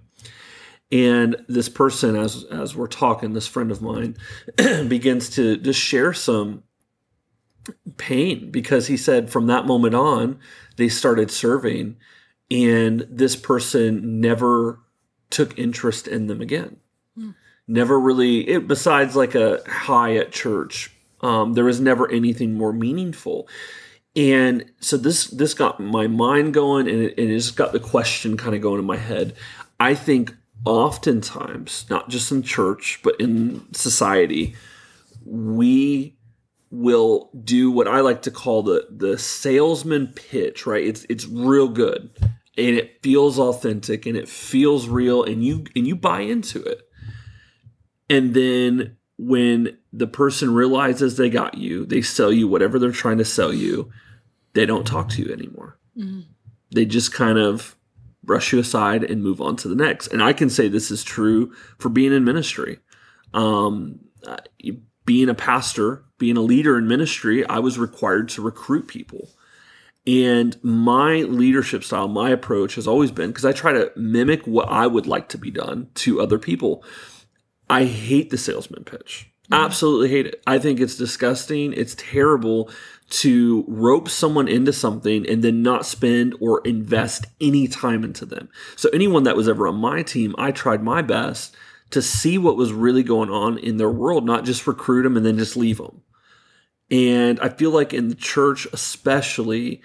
And 0.93 1.37
this 1.47 1.69
person, 1.69 2.15
as, 2.15 2.43
as 2.45 2.75
we're 2.75 2.87
talking, 2.87 3.33
this 3.33 3.47
friend 3.47 3.71
of 3.71 3.81
mine 3.81 4.17
begins 4.87 5.29
to 5.31 5.57
just 5.57 5.79
share 5.79 6.13
some 6.13 6.63
pain 7.97 8.49
because 8.51 8.87
he 8.87 8.97
said 8.97 9.29
from 9.29 9.47
that 9.47 9.65
moment 9.65 9.95
on, 9.95 10.39
they 10.77 10.89
started 10.89 11.31
serving 11.31 11.97
and 12.51 13.07
this 13.09 13.37
person 13.37 14.19
never 14.19 14.79
took 15.29 15.57
interest 15.57 16.07
in 16.07 16.27
them 16.27 16.41
again. 16.41 16.77
Mm. 17.17 17.33
Never 17.67 17.97
really, 17.97 18.47
it, 18.47 18.67
besides 18.67 19.15
like 19.15 19.33
a 19.33 19.61
high 19.65 20.17
at 20.17 20.33
church, 20.33 20.91
um, 21.21 21.53
there 21.53 21.63
was 21.63 21.79
never 21.79 22.11
anything 22.11 22.53
more 22.53 22.73
meaningful. 22.73 23.47
And 24.15 24.65
so 24.81 24.97
this 24.97 25.27
this 25.27 25.53
got 25.53 25.79
my 25.79 26.07
mind 26.07 26.53
going, 26.53 26.89
and 26.89 27.01
it, 27.03 27.17
and 27.17 27.29
it 27.29 27.37
just 27.37 27.55
got 27.55 27.71
the 27.71 27.79
question 27.79 28.35
kind 28.35 28.53
of 28.53 28.61
going 28.61 28.79
in 28.79 28.85
my 28.85 28.97
head. 28.97 29.35
I 29.79 29.95
think 29.95 30.35
oftentimes, 30.65 31.85
not 31.89 32.09
just 32.09 32.29
in 32.29 32.43
church, 32.43 32.99
but 33.03 33.15
in 33.21 33.73
society, 33.73 34.55
we 35.25 36.17
will 36.71 37.29
do 37.41 37.71
what 37.71 37.87
I 37.87 38.01
like 38.01 38.23
to 38.23 38.31
call 38.31 38.63
the 38.63 38.85
the 38.89 39.17
salesman 39.17 40.07
pitch, 40.07 40.65
right? 40.65 40.83
It's 40.85 41.05
it's 41.07 41.25
real 41.25 41.69
good 41.69 42.09
and 42.57 42.75
it 42.75 43.01
feels 43.01 43.39
authentic 43.39 44.05
and 44.05 44.17
it 44.17 44.27
feels 44.27 44.87
real 44.87 45.23
and 45.23 45.43
you 45.43 45.65
and 45.75 45.87
you 45.87 45.95
buy 45.95 46.21
into 46.21 46.61
it. 46.61 46.81
And 48.09 48.33
then 48.33 48.97
when 49.17 49.77
the 49.93 50.07
person 50.07 50.53
realizes 50.53 51.15
they 51.15 51.29
got 51.29 51.57
you 51.57 51.85
they 51.85 52.01
sell 52.01 52.31
you 52.31 52.47
whatever 52.47 52.79
they're 52.79 52.91
trying 52.91 53.17
to 53.19 53.25
sell 53.25 53.53
you. 53.53 53.91
They 54.53 54.65
don't 54.65 54.85
talk 54.85 55.09
to 55.09 55.21
you 55.21 55.31
anymore. 55.31 55.77
Mm-hmm. 55.97 56.21
they 56.73 56.85
just 56.85 57.13
kind 57.13 57.37
of 57.37 57.75
brush 58.23 58.53
you 58.53 58.59
aside 58.59 59.03
and 59.03 59.21
move 59.21 59.41
on 59.41 59.57
to 59.57 59.67
the 59.67 59.75
next. 59.75 60.07
And 60.07 60.23
i 60.23 60.33
can 60.33 60.49
say 60.49 60.67
this 60.67 60.89
is 60.91 61.03
true 61.03 61.53
for 61.77 61.89
being 61.89 62.13
in 62.13 62.23
ministry. 62.23 62.79
Um, 63.33 63.99
being 65.05 65.29
a 65.29 65.35
pastor 65.35 66.05
being 66.17 66.37
a 66.37 66.41
leader 66.41 66.77
in 66.77 66.87
ministry 66.87 67.45
i 67.47 67.59
was 67.59 67.79
required 67.79 68.29
to 68.29 68.41
recruit 68.41 68.87
people 68.87 69.29
and 70.07 70.57
my 70.63 71.17
leadership 71.17 71.83
style, 71.83 72.07
my 72.07 72.31
approach 72.31 72.75
has 72.75 72.87
always 72.87 73.11
been 73.11 73.29
because 73.29 73.45
I 73.45 73.51
try 73.51 73.71
to 73.73 73.91
mimic 73.95 74.45
what 74.47 74.69
I 74.69 74.87
would 74.87 75.05
like 75.05 75.29
to 75.29 75.37
be 75.37 75.51
done 75.51 75.89
to 75.95 76.21
other 76.21 76.39
people. 76.39 76.83
I 77.69 77.85
hate 77.85 78.29
the 78.29 78.37
salesman 78.37 78.83
pitch. 78.83 79.31
Absolutely 79.51 80.09
hate 80.09 80.27
it. 80.27 80.41
I 80.47 80.59
think 80.59 80.79
it's 80.79 80.95
disgusting. 80.95 81.73
It's 81.73 81.95
terrible 81.97 82.69
to 83.09 83.65
rope 83.67 84.07
someone 84.07 84.47
into 84.47 84.71
something 84.71 85.27
and 85.27 85.43
then 85.43 85.61
not 85.61 85.85
spend 85.85 86.35
or 86.39 86.61
invest 86.63 87.27
any 87.41 87.67
time 87.67 88.03
into 88.03 88.25
them. 88.25 88.49
So, 88.77 88.89
anyone 88.93 89.23
that 89.23 89.35
was 89.35 89.49
ever 89.49 89.67
on 89.67 89.75
my 89.75 90.03
team, 90.03 90.33
I 90.37 90.51
tried 90.51 90.81
my 90.81 91.01
best 91.01 91.55
to 91.89 92.01
see 92.01 92.37
what 92.37 92.55
was 92.55 92.71
really 92.71 93.03
going 93.03 93.29
on 93.29 93.57
in 93.57 93.75
their 93.75 93.89
world, 93.89 94.25
not 94.25 94.45
just 94.45 94.65
recruit 94.65 95.03
them 95.03 95.17
and 95.17 95.25
then 95.25 95.37
just 95.37 95.57
leave 95.57 95.77
them. 95.77 96.01
And 96.91 97.39
I 97.39 97.49
feel 97.49 97.71
like 97.71 97.93
in 97.93 98.09
the 98.09 98.15
church, 98.15 98.67
especially, 98.73 99.81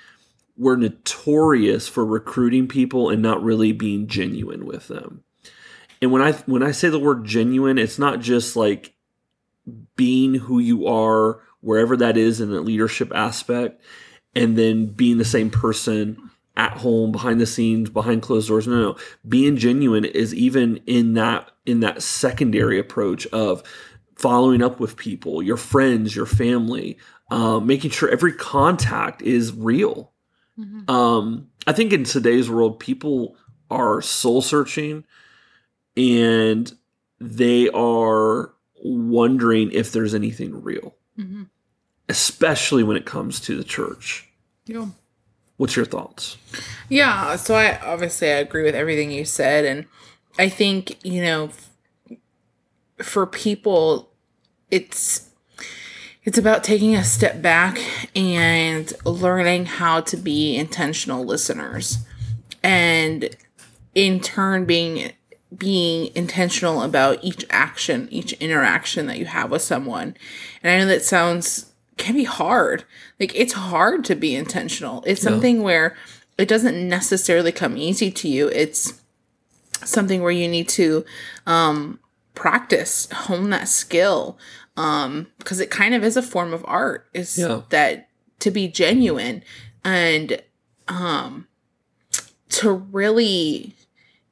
we're 0.59 0.77
notorious 0.77 1.87
for 1.87 2.05
recruiting 2.05 2.67
people 2.67 3.09
and 3.09 3.23
not 3.23 3.43
really 3.43 3.73
being 3.73 4.09
genuine 4.09 4.67
with 4.67 4.89
them. 4.89 5.23
And 6.03 6.11
when 6.11 6.21
I 6.21 6.33
when 6.33 6.63
I 6.63 6.73
say 6.73 6.89
the 6.89 6.99
word 6.99 7.25
genuine, 7.25 7.79
it's 7.79 7.99
not 7.99 8.21
just 8.21 8.57
like 8.57 8.93
being 9.97 10.35
who 10.35 10.59
you 10.59 10.87
are 10.87 11.41
wherever 11.61 11.97
that 11.97 12.17
is 12.17 12.41
in 12.41 12.51
the 12.51 12.61
leadership 12.61 13.11
aspect 13.15 13.83
and 14.35 14.57
then 14.57 14.87
being 14.87 15.19
the 15.19 15.25
same 15.25 15.51
person 15.51 16.31
at 16.57 16.73
home 16.73 17.13
behind 17.13 17.41
the 17.41 17.47
scenes 17.47 17.91
behind 17.91 18.23
closed 18.23 18.49
doors 18.49 18.67
no 18.67 18.81
no 18.81 18.97
being 19.29 19.57
genuine 19.57 20.05
is 20.05 20.33
even 20.33 20.81
in 20.87 21.15
that 21.15 21.51
in 21.67 21.81
that 21.81 22.03
secondary 22.03 22.79
approach 22.79 23.27
of 23.27 23.63
following 24.17 24.63
up 24.63 24.81
with 24.81 24.97
people 24.97 25.43
your 25.43 25.57
friends 25.57 26.15
your 26.15 26.27
family 26.27 26.99
um, 27.31 27.67
making 27.67 27.91
sure 27.91 28.09
every 28.09 28.33
contact 28.33 29.23
is 29.23 29.53
real 29.53 30.13
mm-hmm. 30.59 30.91
um, 30.91 31.49
i 31.67 31.73
think 31.73 31.93
in 31.93 32.05
today's 32.05 32.51
world 32.51 32.79
people 32.81 33.37
are 33.71 34.01
soul 34.01 34.43
searching 34.43 35.05
and 35.97 36.73
they 37.21 37.69
are 37.71 38.53
wondering 38.83 39.71
if 39.73 39.93
there's 39.93 40.15
anything 40.15 40.63
real 40.63 40.95
mm-hmm 41.19 41.45
especially 42.09 42.83
when 42.83 42.97
it 42.97 43.05
comes 43.05 43.41
to 43.41 43.57
the 43.57 43.65
church. 43.65 44.29
Yeah. 44.67 44.87
What's 45.57 45.77
your 45.77 45.87
thoughts? 45.87 46.37
Yeah, 46.89 47.37
so 47.37 47.55
I 47.55 47.79
obviously 47.81 48.29
I 48.29 48.37
agree 48.37 48.63
with 48.63 48.75
everything 48.75 49.11
you 49.11 49.25
said 49.25 49.65
and 49.65 49.87
I 50.39 50.49
think, 50.49 51.03
you 51.05 51.23
know, 51.23 51.51
for 52.99 53.27
people 53.27 54.11
it's 54.71 55.31
it's 56.25 56.39
about 56.39 56.65
taking 56.65 56.97
a 56.97 57.05
step 57.05 57.41
back 57.41 57.79
and 58.17 58.93
learning 59.05 59.67
how 59.67 60.01
to 60.01 60.17
be 60.17 60.57
intentional 60.57 61.25
listeners 61.25 61.99
and 62.63 63.37
in 63.95 64.19
turn 64.21 64.65
being 64.65 65.13
being 65.57 66.11
intentional 66.15 66.83
about 66.83 67.23
each 67.23 67.45
action, 67.51 68.09
each 68.11 68.33
interaction 68.35 69.07
that 69.07 69.19
you 69.19 69.27
have 69.27 69.51
with 69.51 69.63
someone. 69.63 70.17
And 70.63 70.73
I 70.73 70.79
know 70.79 70.87
that 70.87 71.05
sounds 71.05 71.73
can 71.97 72.15
be 72.15 72.25
hard. 72.25 72.85
Like 73.19 73.35
it's 73.35 73.55
hard 73.55 74.05
to 74.07 74.15
be 74.15 74.35
intentional. 74.35 75.03
It's 75.07 75.23
something 75.23 75.63
where 75.63 75.97
it 76.37 76.49
doesn't 76.49 76.89
necessarily 76.89 77.53
come 77.53 77.77
easy 77.77 78.11
to 78.11 78.29
you. 78.29 78.49
It's 78.49 79.01
something 79.85 80.21
where 80.23 80.33
you 80.33 80.49
need 80.49 80.69
to 80.71 81.05
um, 81.47 82.01
practice, 82.37 83.09
hone 83.11 83.51
that 83.51 83.67
skill, 83.67 84.39
um, 84.77 85.27
because 85.39 85.59
it 85.59 85.71
kind 85.71 85.95
of 85.95 86.05
is 86.05 86.17
a 86.17 86.23
form 86.23 86.53
of 86.53 86.65
art. 86.69 87.09
Is 87.13 87.37
yeah. 87.37 87.63
that 87.71 88.09
to 88.39 88.53
be 88.53 88.69
genuine 88.69 89.43
and 89.85 90.41
um, 90.87 91.49
to 92.51 92.73
really 92.73 93.75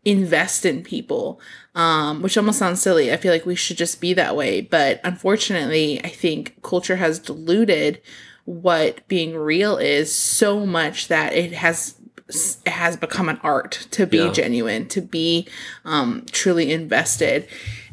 invest 0.04 0.64
in 0.64 0.82
people, 0.82 1.40
um, 1.75 2.23
which 2.23 2.37
almost 2.37 2.58
sounds 2.58 2.80
silly. 2.80 3.12
I 3.12 3.16
feel 3.16 3.32
like 3.32 3.46
we 3.46 3.54
should 3.54 3.76
just 3.76 4.00
be 4.00 4.12
that 4.14 4.37
way. 4.37 4.61
But 4.61 5.00
unfortunately, 5.02 6.00
I 6.04 6.08
think 6.08 6.62
culture 6.62 6.96
has 6.96 7.18
diluted 7.18 8.00
what 8.44 9.06
being 9.08 9.34
real 9.34 9.78
is 9.78 10.14
so 10.14 10.66
much 10.66 11.08
that 11.08 11.32
it 11.32 11.52
has 11.52 11.96
it 12.28 12.70
has 12.70 12.96
become 12.96 13.28
an 13.28 13.38
art 13.42 13.87
to 13.90 14.06
be 14.06 14.18
yeah. 14.18 14.32
genuine, 14.32 14.88
to 14.88 15.02
be 15.02 15.46
um, 15.84 16.25
truly 16.30 16.73
invested. 16.73 17.46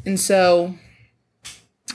And 0.04 0.18
so 0.18 0.74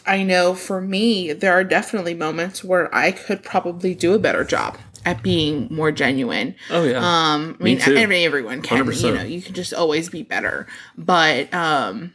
I 0.05 0.23
know 0.23 0.53
for 0.53 0.81
me, 0.81 1.33
there 1.33 1.53
are 1.53 1.63
definitely 1.63 2.13
moments 2.13 2.63
where 2.63 2.93
I 2.95 3.11
could 3.11 3.43
probably 3.43 3.93
do 3.93 4.13
a 4.13 4.19
better 4.19 4.43
job 4.43 4.77
at 5.05 5.21
being 5.23 5.67
more 5.69 5.91
genuine. 5.91 6.55
Oh 6.69 6.83
yeah. 6.83 6.97
Um, 6.97 7.57
I 7.59 7.63
mean, 7.63 7.81
every, 7.81 8.25
everyone 8.25 8.61
can. 8.61 8.85
100%. 8.85 9.03
You 9.03 9.13
know, 9.13 9.23
you 9.23 9.41
can 9.41 9.53
just 9.53 9.73
always 9.73 10.09
be 10.09 10.23
better. 10.23 10.67
But 10.97 11.53
um, 11.53 12.13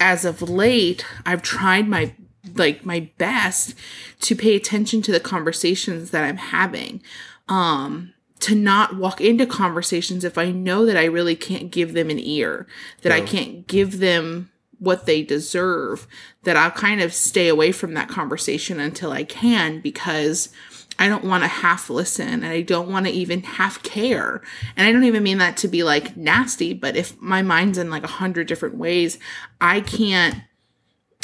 as 0.00 0.24
of 0.24 0.42
late, 0.42 1.04
I've 1.24 1.42
tried 1.42 1.88
my 1.88 2.14
like 2.54 2.84
my 2.84 3.10
best 3.18 3.74
to 4.20 4.34
pay 4.34 4.56
attention 4.56 5.02
to 5.02 5.12
the 5.12 5.20
conversations 5.20 6.10
that 6.10 6.24
I'm 6.24 6.36
having. 6.36 7.02
Um, 7.48 8.14
to 8.40 8.54
not 8.54 8.96
walk 8.96 9.20
into 9.20 9.46
conversations 9.46 10.22
if 10.22 10.38
I 10.38 10.52
know 10.52 10.86
that 10.86 10.96
I 10.96 11.06
really 11.06 11.34
can't 11.34 11.72
give 11.72 11.92
them 11.92 12.08
an 12.08 12.20
ear, 12.20 12.68
that 13.02 13.10
I 13.10 13.20
can't 13.20 13.66
give 13.66 13.98
them 13.98 14.50
what 14.78 15.06
they 15.06 15.22
deserve, 15.22 16.06
that 16.44 16.56
I'll 16.56 16.70
kind 16.70 17.00
of 17.00 17.12
stay 17.12 17.48
away 17.48 17.72
from 17.72 17.94
that 17.94 18.08
conversation 18.08 18.80
until 18.80 19.12
I 19.12 19.24
can 19.24 19.80
because 19.80 20.50
I 20.98 21.08
don't 21.08 21.24
want 21.24 21.44
to 21.44 21.48
half 21.48 21.90
listen 21.90 22.28
and 22.28 22.46
I 22.46 22.62
don't 22.62 22.90
want 22.90 23.06
to 23.06 23.12
even 23.12 23.42
half 23.42 23.82
care. 23.82 24.42
And 24.76 24.86
I 24.86 24.92
don't 24.92 25.04
even 25.04 25.22
mean 25.22 25.38
that 25.38 25.56
to 25.58 25.68
be 25.68 25.84
like 25.84 26.16
nasty, 26.16 26.74
but 26.74 26.96
if 26.96 27.20
my 27.20 27.40
mind's 27.40 27.78
in 27.78 27.90
like 27.90 28.02
a 28.02 28.08
hundred 28.08 28.48
different 28.48 28.76
ways, 28.76 29.18
I 29.60 29.80
can't, 29.80 30.36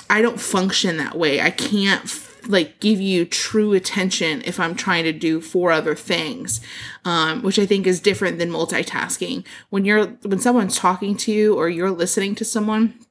I 0.08 0.22
don't 0.22 0.40
function 0.40 0.96
that 0.98 1.18
way. 1.18 1.40
I 1.40 1.50
can't 1.50 2.08
like 2.46 2.78
give 2.78 3.00
you 3.00 3.24
true 3.24 3.72
attention 3.72 4.42
if 4.44 4.60
I'm 4.60 4.76
trying 4.76 5.04
to 5.04 5.12
do 5.12 5.40
four 5.40 5.72
other 5.72 5.94
things, 5.94 6.60
um, 7.04 7.42
which 7.42 7.58
I 7.58 7.66
think 7.66 7.86
is 7.86 8.00
different 8.00 8.38
than 8.38 8.50
multitasking. 8.50 9.44
When 9.70 9.84
you're, 9.84 10.06
when 10.06 10.38
someone's 10.38 10.76
talking 10.76 11.16
to 11.18 11.32
you 11.32 11.56
or 11.56 11.68
you're 11.68 11.90
listening 11.90 12.34
to 12.36 12.44
someone, 12.44 13.03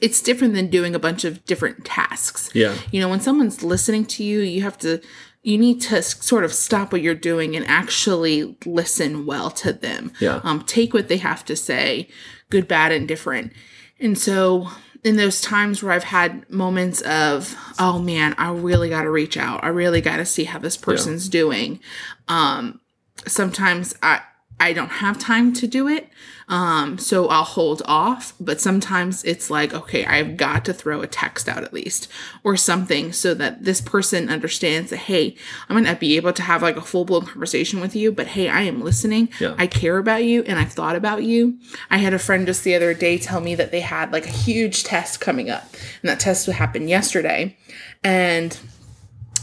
it's 0.00 0.20
different 0.22 0.54
than 0.54 0.68
doing 0.68 0.94
a 0.94 0.98
bunch 0.98 1.24
of 1.24 1.44
different 1.44 1.84
tasks. 1.84 2.50
Yeah. 2.54 2.76
You 2.90 3.00
know, 3.00 3.08
when 3.08 3.20
someone's 3.20 3.62
listening 3.62 4.04
to 4.06 4.24
you, 4.24 4.40
you 4.40 4.62
have 4.62 4.78
to 4.78 5.00
you 5.44 5.58
need 5.58 5.80
to 5.82 6.02
sort 6.02 6.42
of 6.42 6.52
stop 6.52 6.90
what 6.90 7.02
you're 7.02 7.14
doing 7.14 7.54
and 7.54 7.66
actually 7.66 8.56
listen 8.64 9.26
well 9.26 9.50
to 9.50 9.74
them. 9.74 10.10
Yeah. 10.18 10.40
Um, 10.42 10.62
take 10.62 10.94
what 10.94 11.08
they 11.08 11.18
have 11.18 11.44
to 11.44 11.54
say, 11.54 12.08
good, 12.48 12.66
bad, 12.66 12.92
and 12.92 13.06
different. 13.06 13.52
And 14.00 14.18
so, 14.18 14.68
in 15.04 15.16
those 15.16 15.42
times 15.42 15.82
where 15.82 15.92
I've 15.92 16.04
had 16.04 16.48
moments 16.48 17.02
of, 17.02 17.54
oh 17.78 17.98
man, 17.98 18.34
I 18.38 18.50
really 18.52 18.88
got 18.88 19.02
to 19.02 19.10
reach 19.10 19.36
out. 19.36 19.62
I 19.62 19.68
really 19.68 20.00
got 20.00 20.16
to 20.16 20.24
see 20.24 20.44
how 20.44 20.58
this 20.58 20.78
person's 20.78 21.26
yeah. 21.26 21.32
doing. 21.32 21.80
Um, 22.26 22.80
sometimes 23.26 23.94
I 24.02 24.22
I 24.60 24.72
don't 24.72 24.90
have 24.90 25.18
time 25.18 25.52
to 25.54 25.66
do 25.66 25.88
it. 25.88 26.08
Um, 26.48 26.98
so 26.98 27.28
I'll 27.28 27.44
hold 27.44 27.82
off, 27.86 28.34
but 28.38 28.60
sometimes 28.60 29.24
it's 29.24 29.50
like, 29.50 29.72
okay, 29.72 30.04
I've 30.04 30.36
got 30.36 30.64
to 30.66 30.74
throw 30.74 31.00
a 31.00 31.06
text 31.06 31.48
out 31.48 31.64
at 31.64 31.72
least 31.72 32.10
or 32.42 32.56
something 32.56 33.12
so 33.12 33.34
that 33.34 33.64
this 33.64 33.80
person 33.80 34.28
understands 34.28 34.90
that, 34.90 34.98
hey, 34.98 35.36
I'm 35.68 35.76
going 35.76 35.86
to 35.92 35.98
be 35.98 36.16
able 36.16 36.32
to 36.34 36.42
have 36.42 36.62
like 36.62 36.76
a 36.76 36.82
full 36.82 37.04
blown 37.04 37.26
conversation 37.26 37.80
with 37.80 37.96
you, 37.96 38.12
but 38.12 38.28
hey, 38.28 38.48
I 38.48 38.62
am 38.62 38.82
listening. 38.82 39.30
Yeah. 39.40 39.54
I 39.58 39.66
care 39.66 39.98
about 39.98 40.24
you 40.24 40.42
and 40.44 40.58
I've 40.58 40.72
thought 40.72 40.96
about 40.96 41.22
you. 41.22 41.58
I 41.90 41.98
had 41.98 42.14
a 42.14 42.18
friend 42.18 42.46
just 42.46 42.62
the 42.62 42.74
other 42.74 42.94
day 42.94 43.18
tell 43.18 43.40
me 43.40 43.54
that 43.54 43.70
they 43.70 43.80
had 43.80 44.12
like 44.12 44.26
a 44.26 44.30
huge 44.30 44.84
test 44.84 45.20
coming 45.20 45.50
up 45.50 45.72
and 46.02 46.10
that 46.10 46.20
test 46.20 46.46
would 46.46 46.56
happen 46.56 46.88
yesterday. 46.88 47.56
And 48.02 48.58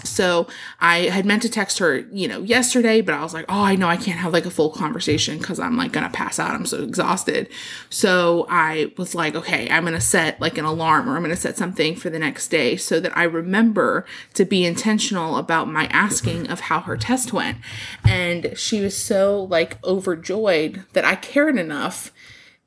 so 0.03 0.48
I 0.79 1.10
had 1.10 1.25
meant 1.25 1.41
to 1.43 1.50
text 1.50 1.79
her, 1.79 2.00
you 2.12 2.27
know, 2.27 2.41
yesterday, 2.41 3.01
but 3.01 3.15
I 3.15 3.22
was 3.22 3.34
like, 3.34 3.46
oh, 3.50 3.63
I 3.63 3.75
know 3.75 3.88
I 3.88 3.98
can't 3.98 4.20
have 4.20 4.34
like 4.34 4.46
a 4.46 4.51
full 4.51 4.70
conversation 4.70 5.38
because 5.38 5.60
I'm 5.60 5.77
like 5.77 5.91
gonna 5.91 6.10
pass 6.10 6.39
out. 6.39 6.51
I'm 6.51 6.65
so 6.65 6.84
exhausted. 6.84 7.50
So 7.89 8.46
I 8.50 8.91
was 8.98 9.15
like, 9.15 9.36
okay, 9.36 9.70
I'm 9.70 9.84
gonna 9.84 10.01
set 10.01 10.39
like 10.41 10.58
an 10.58 10.65
alarm 10.65 11.10
or 11.10 11.15
I'm 11.15 11.22
gonna 11.22 11.36
set 11.36 11.58
something 11.58 11.96
for 11.96 12.10
the 12.10 12.20
next 12.20 12.48
day 12.50 12.77
so 12.77 13.00
that 13.00 13.15
I 13.17 13.24
remember 13.24 14.05
to 14.34 14.46
be 14.46 14.65
intentional 14.65 15.38
about 15.38 15.67
my 15.67 15.86
asking 15.88 16.50
of 16.50 16.62
how 16.62 16.81
her 16.81 16.98
test 16.98 17.34
went. 17.34 17.58
And 18.03 18.58
she 18.58 18.81
was 18.81 18.98
so 18.98 19.43
like 19.43 19.84
overjoyed 19.84 20.84
that 20.93 21.05
I 21.05 21.15
cared 21.15 21.58
enough 21.58 22.12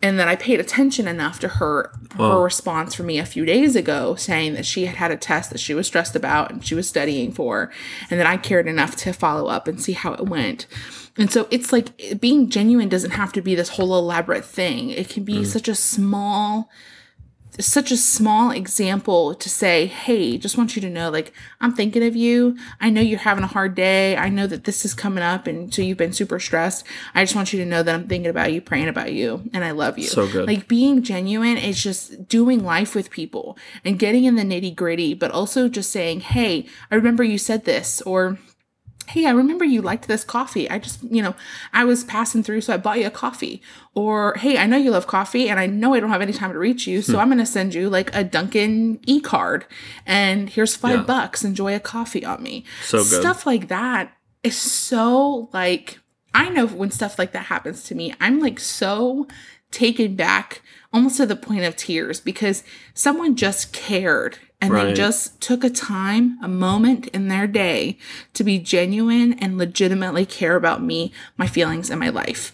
and 0.02 0.18
that 0.18 0.28
I 0.28 0.36
paid 0.36 0.60
attention 0.60 1.08
enough 1.08 1.40
to 1.40 1.48
her 1.48 1.92
her 2.16 2.42
response 2.42 2.94
for 2.94 3.02
me 3.02 3.18
a 3.18 3.26
few 3.26 3.44
days 3.44 3.74
ago 3.74 4.14
saying 4.14 4.54
that 4.54 4.66
she 4.66 4.86
had 4.86 4.96
had 4.96 5.10
a 5.10 5.16
test 5.16 5.50
that 5.50 5.60
she 5.60 5.74
was 5.74 5.86
stressed 5.86 6.14
about 6.14 6.50
and 6.50 6.64
she 6.64 6.74
was 6.74 6.88
studying 6.88 7.32
for 7.32 7.70
and 8.10 8.20
that 8.20 8.26
I 8.26 8.36
cared 8.36 8.68
enough 8.68 8.96
to 8.96 9.12
follow 9.12 9.48
up 9.48 9.66
and 9.66 9.80
see 9.80 9.92
how 9.92 10.12
it 10.14 10.28
went. 10.28 10.66
And 11.16 11.30
so 11.30 11.46
it's 11.50 11.72
like 11.72 12.20
being 12.20 12.50
genuine 12.50 12.88
doesn't 12.88 13.12
have 13.12 13.32
to 13.32 13.42
be 13.42 13.54
this 13.54 13.70
whole 13.70 13.96
elaborate 13.96 14.44
thing. 14.44 14.90
It 14.90 15.08
can 15.08 15.24
be 15.24 15.38
mm. 15.38 15.46
such 15.46 15.68
a 15.68 15.74
small 15.74 16.68
such 17.60 17.90
a 17.90 17.96
small 17.96 18.50
example 18.50 19.34
to 19.34 19.48
say, 19.48 19.86
hey, 19.86 20.38
just 20.38 20.58
want 20.58 20.74
you 20.74 20.82
to 20.82 20.90
know, 20.90 21.10
like, 21.10 21.32
I'm 21.60 21.74
thinking 21.74 22.04
of 22.04 22.16
you. 22.16 22.56
I 22.80 22.90
know 22.90 23.00
you're 23.00 23.18
having 23.18 23.44
a 23.44 23.48
hard 23.48 23.74
day. 23.74 24.16
I 24.16 24.28
know 24.28 24.46
that 24.46 24.64
this 24.64 24.84
is 24.84 24.94
coming 24.94 25.22
up, 25.22 25.46
and 25.46 25.72
so 25.72 25.82
you've 25.82 25.98
been 25.98 26.12
super 26.12 26.40
stressed. 26.40 26.86
I 27.14 27.22
just 27.22 27.36
want 27.36 27.52
you 27.52 27.58
to 27.60 27.66
know 27.66 27.82
that 27.82 27.94
I'm 27.94 28.08
thinking 28.08 28.30
about 28.30 28.52
you, 28.52 28.60
praying 28.60 28.88
about 28.88 29.12
you, 29.12 29.48
and 29.52 29.64
I 29.64 29.70
love 29.70 29.98
you. 29.98 30.06
So 30.06 30.26
good. 30.26 30.46
Like, 30.46 30.68
being 30.68 31.02
genuine 31.02 31.56
is 31.56 31.82
just 31.82 32.28
doing 32.28 32.64
life 32.64 32.94
with 32.94 33.10
people 33.10 33.56
and 33.84 33.98
getting 33.98 34.24
in 34.24 34.36
the 34.36 34.42
nitty 34.42 34.74
gritty, 34.74 35.14
but 35.14 35.30
also 35.30 35.68
just 35.68 35.90
saying, 35.90 36.20
hey, 36.20 36.66
I 36.90 36.96
remember 36.96 37.22
you 37.22 37.38
said 37.38 37.64
this, 37.64 38.00
or 38.02 38.38
hey, 39.08 39.26
I 39.26 39.30
remember 39.30 39.64
you 39.64 39.82
liked 39.82 40.08
this 40.08 40.24
coffee. 40.24 40.68
I 40.68 40.78
just, 40.78 41.02
you 41.02 41.22
know, 41.22 41.34
I 41.72 41.84
was 41.84 42.04
passing 42.04 42.42
through, 42.42 42.62
so 42.62 42.74
I 42.74 42.76
bought 42.76 42.98
you 42.98 43.06
a 43.06 43.10
coffee. 43.10 43.62
Or, 43.94 44.34
hey, 44.34 44.58
I 44.58 44.66
know 44.66 44.76
you 44.76 44.90
love 44.90 45.06
coffee 45.06 45.48
and 45.48 45.60
I 45.60 45.66
know 45.66 45.94
I 45.94 46.00
don't 46.00 46.10
have 46.10 46.22
any 46.22 46.32
time 46.32 46.52
to 46.52 46.58
reach 46.58 46.86
you, 46.86 47.02
so 47.02 47.14
hmm. 47.14 47.18
I'm 47.20 47.28
going 47.28 47.38
to 47.38 47.46
send 47.46 47.74
you 47.74 47.88
like 47.88 48.14
a 48.14 48.24
Dunkin' 48.24 49.00
e 49.06 49.20
card 49.20 49.66
and 50.06 50.48
here's 50.50 50.76
five 50.76 51.00
yeah. 51.00 51.02
bucks. 51.02 51.44
Enjoy 51.44 51.74
a 51.74 51.80
coffee 51.80 52.24
on 52.24 52.42
me. 52.42 52.64
So 52.84 52.98
good. 52.98 53.20
Stuff 53.20 53.46
like 53.46 53.68
that 53.68 54.12
is 54.42 54.56
so 54.56 55.48
like, 55.52 55.98
I 56.32 56.48
know 56.48 56.66
when 56.66 56.90
stuff 56.90 57.18
like 57.18 57.32
that 57.32 57.46
happens 57.46 57.84
to 57.84 57.94
me, 57.94 58.14
I'm 58.20 58.40
like 58.40 58.58
so 58.58 59.28
taken 59.70 60.14
back 60.14 60.62
almost 60.92 61.16
to 61.16 61.26
the 61.26 61.36
point 61.36 61.64
of 61.64 61.76
tears 61.76 62.20
because 62.20 62.62
someone 62.94 63.36
just 63.36 63.72
cared 63.72 64.38
and 64.64 64.72
right. 64.72 64.86
they 64.86 64.94
just 64.94 65.40
took 65.40 65.62
a 65.62 65.70
time, 65.70 66.38
a 66.42 66.48
moment 66.48 67.06
in 67.08 67.28
their 67.28 67.46
day 67.46 67.98
to 68.32 68.42
be 68.42 68.58
genuine 68.58 69.34
and 69.34 69.58
legitimately 69.58 70.24
care 70.24 70.56
about 70.56 70.82
me, 70.82 71.12
my 71.36 71.46
feelings, 71.46 71.90
and 71.90 72.00
my 72.00 72.08
life. 72.08 72.52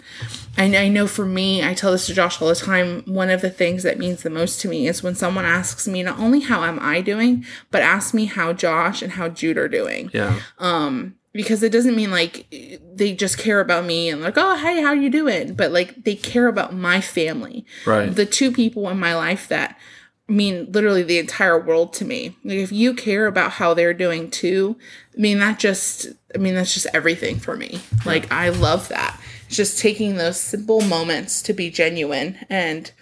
And 0.57 0.75
I 0.75 0.89
know 0.89 1.07
for 1.07 1.25
me, 1.25 1.65
I 1.65 1.73
tell 1.75 1.93
this 1.93 2.07
to 2.07 2.15
Josh 2.15 2.43
all 2.43 2.49
the 2.49 2.57
time, 2.57 3.03
one 3.07 3.31
of 3.31 3.43
the 3.43 3.51
things 3.51 3.85
that 3.85 3.99
means 3.99 4.23
the 4.23 4.31
most 4.31 4.61
to 4.63 4.69
me 4.69 4.89
is 4.89 5.03
when 5.03 5.15
someone 5.15 5.45
asks 5.45 5.87
me 5.87 6.03
not 6.03 6.19
only 6.19 6.41
how 6.41 6.65
am 6.65 6.81
I 6.81 7.01
doing, 7.01 7.45
but 7.71 7.83
ask 7.83 8.13
me 8.13 8.25
how 8.25 8.53
Josh 8.53 9.03
and 9.03 9.13
how 9.13 9.29
Jude 9.29 9.57
are 9.57 9.69
doing. 9.69 10.11
Yeah. 10.13 10.41
Um, 10.59 11.15
because 11.33 11.63
it 11.63 11.71
doesn't 11.71 11.95
mean 11.95 12.11
like 12.11 12.47
they 12.93 13.15
just 13.15 13.39
care 13.39 13.61
about 13.61 13.85
me 13.85 14.09
and 14.09 14.21
like 14.21 14.35
oh 14.37 14.57
hey 14.57 14.83
how 14.83 14.93
you 14.93 15.09
doing 15.09 15.55
but 15.55 15.71
like 15.71 16.03
they 16.03 16.17
care 16.17 16.49
about 16.49 16.75
my 16.75 17.01
family 17.01 17.65
right 17.87 18.17
the 18.17 18.27
two 18.27 18.51
people 18.51 18.89
in 18.89 18.99
my 18.99 19.15
life 19.15 19.47
that 19.47 19.79
mean 20.31 20.71
literally 20.73 21.03
the 21.03 21.19
entire 21.19 21.59
world 21.59 21.93
to 21.93 22.05
me 22.05 22.37
like 22.45 22.59
if 22.59 22.73
you 22.73 22.95
care 22.95 23.27
about 23.27 23.53
how 23.53 23.75
they're 23.75 23.95
doing 23.95 24.31
too 24.31 24.77
i 25.17 25.21
mean 25.21 25.39
that 25.39 25.59
just 25.59 26.09
i 26.35 26.39
mean 26.39 26.55
that's 26.55 26.75
just 26.75 26.87
everything 26.95 27.39
for 27.39 27.57
me 27.57 27.81
like 28.05 28.31
i 28.33 28.49
love 28.49 28.89
that 28.89 29.21
it's 29.47 29.57
just 29.57 29.79
taking 29.79 30.17
those 30.17 30.41
simple 30.41 30.81
moments 30.83 31.43
to 31.43 31.53
be 31.53 31.71
genuine 31.71 32.39
and 32.49 32.93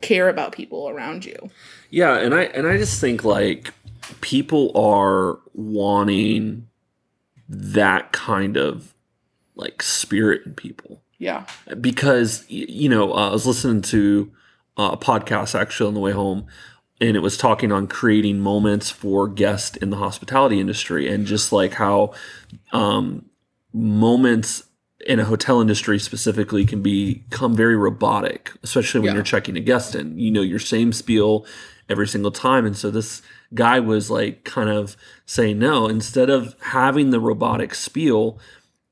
care 0.00 0.28
about 0.28 0.52
people 0.52 0.88
around 0.88 1.24
you 1.24 1.50
yeah 1.90 2.18
and 2.18 2.34
i 2.34 2.42
and 2.44 2.66
i 2.66 2.76
just 2.76 3.00
think 3.00 3.24
like 3.24 3.72
people 4.20 4.70
are 4.76 5.38
wanting 5.54 6.68
that 7.48 8.12
kind 8.12 8.56
of 8.56 8.94
like 9.54 9.82
spirit 9.82 10.42
in 10.44 10.54
people. 10.54 11.02
Yeah. 11.18 11.46
Because 11.80 12.44
you 12.48 12.88
know, 12.88 13.12
uh, 13.12 13.30
I 13.30 13.32
was 13.32 13.46
listening 13.46 13.82
to 13.82 14.32
uh, 14.76 14.90
a 14.92 14.96
podcast 14.96 15.58
actually 15.58 15.88
on 15.88 15.94
the 15.94 16.00
way 16.00 16.12
home 16.12 16.46
and 17.08 17.16
it 17.16 17.20
was 17.20 17.36
talking 17.36 17.70
on 17.70 17.86
creating 17.86 18.40
moments 18.40 18.90
for 18.90 19.28
guests 19.28 19.76
in 19.76 19.90
the 19.90 19.96
hospitality 19.96 20.58
industry 20.58 21.12
and 21.12 21.26
just 21.26 21.52
like 21.52 21.74
how 21.74 22.12
um, 22.72 23.26
moments 23.72 24.64
in 25.06 25.20
a 25.20 25.24
hotel 25.24 25.60
industry 25.60 25.98
specifically 25.98 26.64
can 26.64 26.82
become 26.82 27.54
very 27.54 27.76
robotic, 27.76 28.52
especially 28.62 29.00
when 29.00 29.08
yeah. 29.08 29.14
you're 29.14 29.22
checking 29.22 29.56
a 29.56 29.60
guest 29.60 29.94
in. 29.94 30.18
You 30.18 30.30
know 30.30 30.40
your 30.40 30.58
same 30.58 30.92
spiel 30.92 31.46
every 31.90 32.08
single 32.08 32.30
time. 32.30 32.64
And 32.64 32.76
so 32.76 32.90
this 32.90 33.20
guy 33.52 33.80
was 33.80 34.10
like 34.10 34.44
kind 34.44 34.70
of 34.70 34.96
saying, 35.26 35.58
no, 35.58 35.86
instead 35.88 36.30
of 36.30 36.56
having 36.60 37.10
the 37.10 37.20
robotic 37.20 37.74
spiel, 37.74 38.38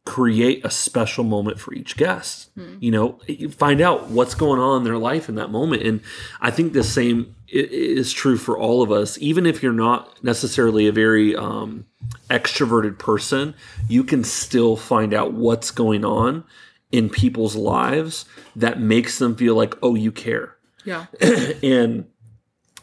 create 0.04 0.64
a 0.64 0.71
special 0.71 1.23
moment 1.23 1.61
for 1.61 1.73
each 1.73 1.97
guest. 1.97 2.50
Hmm. 2.54 2.76
You 2.80 2.90
know, 2.90 3.18
find 3.50 3.80
out 3.80 4.09
what's 4.09 4.35
going 4.35 4.61
on 4.61 4.78
in 4.78 4.85
their 4.85 4.99
life 4.99 5.28
in 5.28 5.37
that 5.37 5.50
moment. 5.50 5.82
And 5.82 6.00
I 6.40 6.50
think 6.50 6.73
the 6.73 6.82
same 6.82 7.37
is 7.49 8.12
true 8.12 8.37
for 8.37 8.59
all 8.59 8.82
of 8.82 8.90
us. 8.90 9.16
Even 9.18 9.47
if 9.47 9.62
you're 9.62 9.73
not 9.73 10.23
necessarily 10.25 10.88
a 10.88 10.92
very 10.92 11.37
um, 11.37 11.87
extroverted 12.30 12.99
person, 12.99 13.54
you 13.88 14.02
can 14.02 14.25
still 14.25 14.76
find 14.76 15.14
out 15.14 15.35
what's 15.35 15.71
going 15.71 16.04
on 16.04 16.44
in 16.90 17.09
people's 17.09 17.54
lives 17.54 18.25
that 18.56 18.80
makes 18.80 19.18
them 19.18 19.37
feel 19.37 19.54
like, 19.54 19.75
oh, 19.82 19.94
you 19.94 20.11
care. 20.11 20.56
Yeah. 20.85 21.07
and 21.62 22.07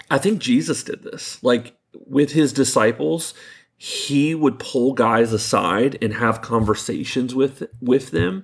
I 0.09 0.17
think 0.17 0.39
Jesus 0.39 0.83
did 0.83 1.03
this. 1.03 1.43
Like 1.43 1.75
with 1.93 2.31
his 2.31 2.53
disciples, 2.53 3.33
he 3.81 4.35
would 4.35 4.59
pull 4.59 4.91
guys 4.91 5.31
aside 5.31 5.97
and 6.01 6.13
have 6.13 6.41
conversations 6.41 7.33
with 7.33 7.63
with 7.81 8.11
them. 8.11 8.43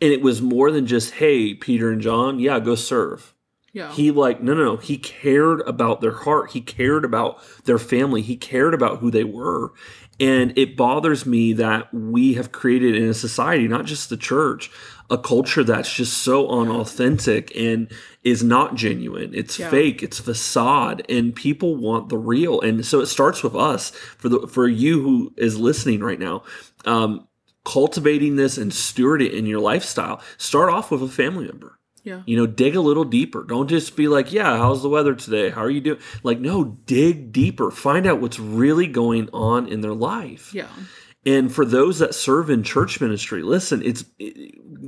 And 0.00 0.12
it 0.12 0.22
was 0.22 0.40
more 0.40 0.70
than 0.70 0.86
just, 0.86 1.14
hey, 1.14 1.54
Peter 1.54 1.90
and 1.90 2.00
John, 2.00 2.38
yeah, 2.38 2.60
go 2.60 2.76
serve. 2.76 3.34
Yeah. 3.76 3.92
He 3.92 4.10
like 4.10 4.42
no 4.42 4.54
no 4.54 4.64
no 4.64 4.76
he 4.78 4.96
cared 4.96 5.60
about 5.68 6.00
their 6.00 6.12
heart 6.12 6.52
he 6.52 6.62
cared 6.62 7.04
about 7.04 7.42
their 7.64 7.78
family 7.78 8.22
he 8.22 8.34
cared 8.34 8.72
about 8.72 9.00
who 9.00 9.10
they 9.10 9.22
were 9.22 9.74
and 10.18 10.56
it 10.56 10.78
bothers 10.78 11.26
me 11.26 11.52
that 11.52 11.92
we 11.92 12.32
have 12.34 12.52
created 12.52 12.96
in 12.96 13.06
a 13.06 13.12
society 13.12 13.68
not 13.68 13.84
just 13.84 14.08
the 14.08 14.16
church 14.16 14.70
a 15.10 15.18
culture 15.18 15.62
that's 15.62 15.92
just 15.92 16.16
so 16.16 16.48
unauthentic 16.48 17.54
and 17.54 17.92
is 18.24 18.42
not 18.42 18.74
genuine. 18.74 19.32
It's 19.34 19.58
yeah. 19.58 19.70
fake. 19.70 20.02
It's 20.02 20.18
facade, 20.18 21.04
and 21.08 21.32
people 21.32 21.76
want 21.76 22.08
the 22.08 22.18
real. 22.18 22.60
And 22.60 22.84
so 22.84 23.00
it 23.00 23.06
starts 23.06 23.42
with 23.44 23.54
us. 23.54 23.90
For 23.90 24.28
the 24.28 24.48
for 24.48 24.66
you 24.66 25.00
who 25.02 25.34
is 25.36 25.58
listening 25.58 26.00
right 26.00 26.18
now, 26.18 26.42
um, 26.86 27.28
cultivating 27.64 28.34
this 28.34 28.58
and 28.58 28.74
steward 28.74 29.22
it 29.22 29.32
in 29.32 29.46
your 29.46 29.60
lifestyle. 29.60 30.20
Start 30.38 30.70
off 30.70 30.90
with 30.90 31.02
a 31.02 31.08
family 31.08 31.46
member. 31.46 31.78
Yeah. 32.06 32.22
You 32.24 32.36
know, 32.36 32.46
dig 32.46 32.76
a 32.76 32.80
little 32.80 33.04
deeper. 33.04 33.42
Don't 33.42 33.66
just 33.66 33.96
be 33.96 34.06
like, 34.06 34.32
yeah, 34.32 34.58
how's 34.58 34.80
the 34.80 34.88
weather 34.88 35.16
today? 35.16 35.50
How 35.50 35.62
are 35.62 35.70
you 35.70 35.80
doing? 35.80 35.98
Like, 36.22 36.38
no, 36.38 36.78
dig 36.86 37.32
deeper. 37.32 37.72
Find 37.72 38.06
out 38.06 38.20
what's 38.20 38.38
really 38.38 38.86
going 38.86 39.28
on 39.32 39.66
in 39.66 39.80
their 39.80 39.92
life. 39.92 40.54
Yeah. 40.54 40.68
And 41.26 41.52
for 41.52 41.64
those 41.64 41.98
that 41.98 42.14
serve 42.14 42.48
in 42.48 42.62
church 42.62 43.00
ministry, 43.00 43.42
listen, 43.42 43.82
it's 43.82 44.04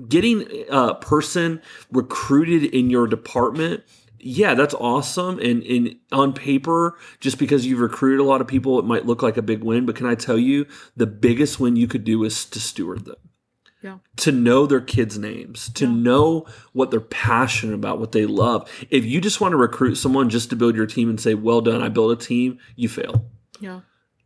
getting 0.08 0.46
a 0.70 0.94
person 0.94 1.60
recruited 1.90 2.72
in 2.72 2.88
your 2.88 3.08
department. 3.08 3.82
Yeah, 4.20 4.54
that's 4.54 4.74
awesome. 4.74 5.40
And, 5.40 5.64
and 5.64 5.96
on 6.12 6.32
paper, 6.34 6.96
just 7.18 7.38
because 7.38 7.66
you've 7.66 7.80
recruited 7.80 8.20
a 8.20 8.28
lot 8.28 8.40
of 8.40 8.46
people, 8.46 8.78
it 8.78 8.84
might 8.84 9.06
look 9.06 9.24
like 9.24 9.36
a 9.36 9.42
big 9.42 9.64
win. 9.64 9.86
But 9.86 9.96
can 9.96 10.06
I 10.06 10.14
tell 10.14 10.38
you, 10.38 10.66
the 10.96 11.08
biggest 11.08 11.58
win 11.58 11.74
you 11.74 11.88
could 11.88 12.04
do 12.04 12.22
is 12.22 12.44
to 12.44 12.60
steward 12.60 13.06
them. 13.06 13.16
Yeah. 13.82 13.98
To 14.16 14.32
know 14.32 14.66
their 14.66 14.80
kids' 14.80 15.18
names, 15.18 15.70
to 15.74 15.84
yeah. 15.86 15.92
know 15.92 16.46
what 16.72 16.90
they're 16.90 17.00
passionate 17.00 17.74
about, 17.74 18.00
what 18.00 18.12
they 18.12 18.26
love. 18.26 18.68
If 18.90 19.04
you 19.04 19.20
just 19.20 19.40
want 19.40 19.52
to 19.52 19.56
recruit 19.56 19.94
someone 19.94 20.30
just 20.30 20.50
to 20.50 20.56
build 20.56 20.74
your 20.74 20.86
team 20.86 21.08
and 21.08 21.20
say, 21.20 21.34
well 21.34 21.60
done, 21.60 21.80
I 21.82 21.88
built 21.88 22.20
a 22.20 22.26
team, 22.26 22.58
you 22.74 22.88
fail. 22.88 23.26
Yeah. 23.60 23.80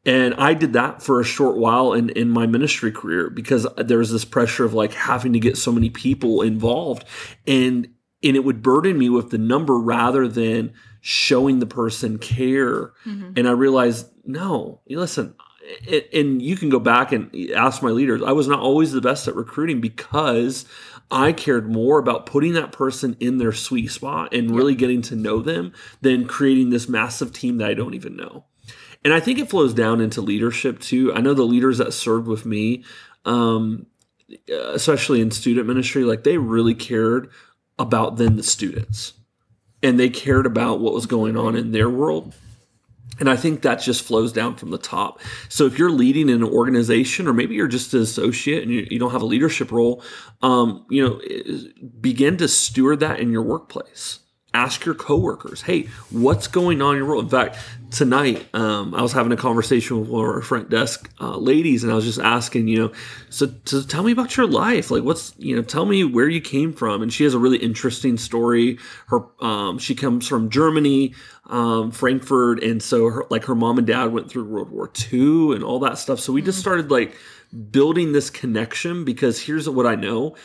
And 0.05 0.35
I 0.35 0.55
did 0.55 0.73
that 0.73 1.03
for 1.03 1.21
a 1.21 1.25
short 1.25 1.57
while 1.57 1.93
in, 1.93 2.11
in 2.11 2.29
my 2.29 2.47
ministry 2.47 2.91
career 2.91 3.31
because 3.31 3.67
there 3.77 3.99
was 3.99 4.11
this 4.11 4.25
pressure 4.25 4.65
of 4.65 4.75
like 4.75 4.95
having 4.95 5.33
to 5.35 5.39
get 5.39 5.57
so 5.57 5.71
many 5.71 5.91
people 5.91 6.43
involved. 6.43 7.05
And 7.47 7.89
and 8.25 8.37
it 8.37 8.45
would 8.45 8.63
burden 8.63 8.99
me 8.99 9.09
with 9.09 9.31
the 9.31 9.39
number 9.39 9.77
rather 9.79 10.29
than 10.29 10.73
showing 11.01 11.59
the 11.59 11.67
person 11.67 12.19
care. 12.19 12.93
Mm-hmm. 13.05 13.33
And 13.37 13.49
I 13.49 13.51
realized, 13.51 14.09
no, 14.25 14.81
listen, 14.89 15.35
and 16.13 16.43
you 16.43 16.57
can 16.57 16.69
go 16.69 16.79
back 16.79 17.13
and 17.13 17.35
ask 17.55 17.83
my 17.83 17.91
leaders. 17.91 18.23
I 18.23 18.33
was 18.33 18.49
not 18.49 18.61
always 18.61 18.93
the 18.93 19.01
best 19.01 19.29
at 19.29 19.35
recruiting 19.35 19.81
because 19.81 20.65
I 21.11 21.33
cared 21.33 21.71
more 21.71 21.99
about 21.99 22.27
putting 22.27 22.55
that 22.55 22.73
person 22.73 23.17
in 23.21 23.39
their 23.39 23.53
sweet 23.53 23.89
spot 23.89 24.33
and 24.35 24.57
really 24.57 24.75
getting 24.75 25.03
to 25.03 25.17
know 25.17 25.41
them 25.41 25.73
than 26.01 26.27
creating 26.27 26.71
this 26.71 26.89
massive 26.89 27.33
team 27.33 27.59
that 27.59 27.69
I 27.69 27.75
don't 27.75 27.95
even 27.95 28.17
know. 28.17 28.45
And 29.05 29.13
I 29.13 29.21
think 29.21 29.39
it 29.39 29.51
flows 29.51 29.75
down 29.75 30.01
into 30.01 30.21
leadership 30.21 30.81
too. 30.81 31.13
I 31.13 31.21
know 31.21 31.35
the 31.35 31.43
leaders 31.43 31.79
that 31.79 31.93
served 31.93 32.29
with 32.29 32.47
me, 32.47 32.85
um, 33.25 33.87
especially 34.49 35.21
in 35.21 35.31
student 35.31 35.67
ministry, 35.67 36.05
like 36.05 36.25
they 36.25 36.39
really 36.39 36.75
cared 36.75 37.31
about 37.79 38.17
then 38.17 38.37
the 38.37 38.43
students 38.43 39.15
and 39.83 39.99
they 39.99 40.09
cared 40.09 40.47
about 40.47 40.81
what 40.81 40.95
was 40.95 41.07
going 41.07 41.37
on 41.37 41.57
in 41.57 41.73
their 41.73 41.91
world. 41.91 42.35
And 43.21 43.29
I 43.29 43.37
think 43.37 43.63
that 43.63 43.77
just 43.77 44.03
flows 44.03 44.33
down 44.33 44.57
from 44.57 44.71
the 44.71 44.79
top. 44.79 45.21
So 45.49 45.67
if 45.67 45.79
you're 45.79 45.91
leading 45.91 46.29
in 46.29 46.37
an 46.37 46.49
organization, 46.49 47.29
or 47.29 47.33
maybe 47.33 47.55
you're 47.55 47.69
just 47.69 47.93
an 47.95 48.01
associate 48.01 48.63
and 48.63 48.73
you, 48.73 48.87
you 48.91 48.99
don't 48.99 49.13
have 49.13 49.23
a 49.23 49.27
leadership 49.27 49.71
role, 49.71 50.03
um, 50.41 50.87
you 50.89 51.07
know, 51.07 51.21
begin 52.01 52.39
to 52.39 52.49
steward 52.49 53.01
that 53.01 53.21
in 53.21 53.31
your 53.31 53.43
workplace 53.43 54.21
ask 54.55 54.85
your 54.85 54.95
coworkers, 54.95 55.63
hey, 55.63 55.89
what's 56.11 56.47
going 56.47 56.83
on 56.83 56.93
in 56.93 56.99
your 56.99 57.09
world? 57.09 57.25
In 57.25 57.31
fact, 57.31 57.59
tonight 57.91 58.47
um, 58.55 58.95
I 58.95 59.03
was 59.03 59.13
having 59.13 59.33
a 59.33 59.37
conversation 59.37 60.01
with 60.01 60.09
one 60.09 60.25
of 60.25 60.31
our 60.31 60.43
front 60.43 60.71
desk 60.71 61.11
uh, 61.21 61.37
ladies, 61.37 61.85
and 61.85 61.93
I 61.93 61.95
was 61.95 62.05
just 62.05 62.19
asking, 62.19 62.69
you 62.69 62.79
know, 62.79 62.93
so, 63.31 63.53
so 63.65 63.83
tell 63.83 64.03
me 64.03 64.13
about 64.13 64.37
your 64.37 64.47
life. 64.47 64.91
Like, 64.91 65.05
what's 65.05 65.35
you 65.39 65.57
know, 65.57 65.63
tell 65.63 65.87
me 65.87 66.05
where 66.05 66.29
you 66.29 66.41
came 66.41 66.73
from. 66.73 67.03
And 67.03 67.13
she 67.13 67.25
has 67.25 67.35
a 67.35 67.39
really 67.39 67.59
interesting 67.59 68.17
story. 68.17 68.79
Her 69.07 69.25
um, 69.41 69.79
she 69.79 69.95
comes 69.95 70.29
from 70.29 70.51
Germany, 70.51 71.15
um, 71.47 71.91
Frankfurt, 71.91 72.63
and 72.63 72.83
so 72.83 73.09
her 73.09 73.25
like 73.31 73.45
her 73.45 73.55
mom 73.55 73.79
and 73.79 73.87
dad 73.87 74.13
went 74.13 74.31
through 74.31 74.45
World 74.45 74.71
War 74.71 74.91
II 75.13 75.55
and 75.55 75.65
all 75.65 75.79
that 75.81 75.99
stuff. 75.99 76.21
So 76.21 76.33
we 76.33 76.43
just 76.43 76.59
mm. 76.59 76.63
started 76.63 76.91
like 76.91 77.17
building 77.71 78.13
this 78.13 78.31
connection 78.31 79.05
because 79.05 79.41
here's 79.41 79.69
what 79.69 79.87
I 79.87 79.95
know 79.95 80.37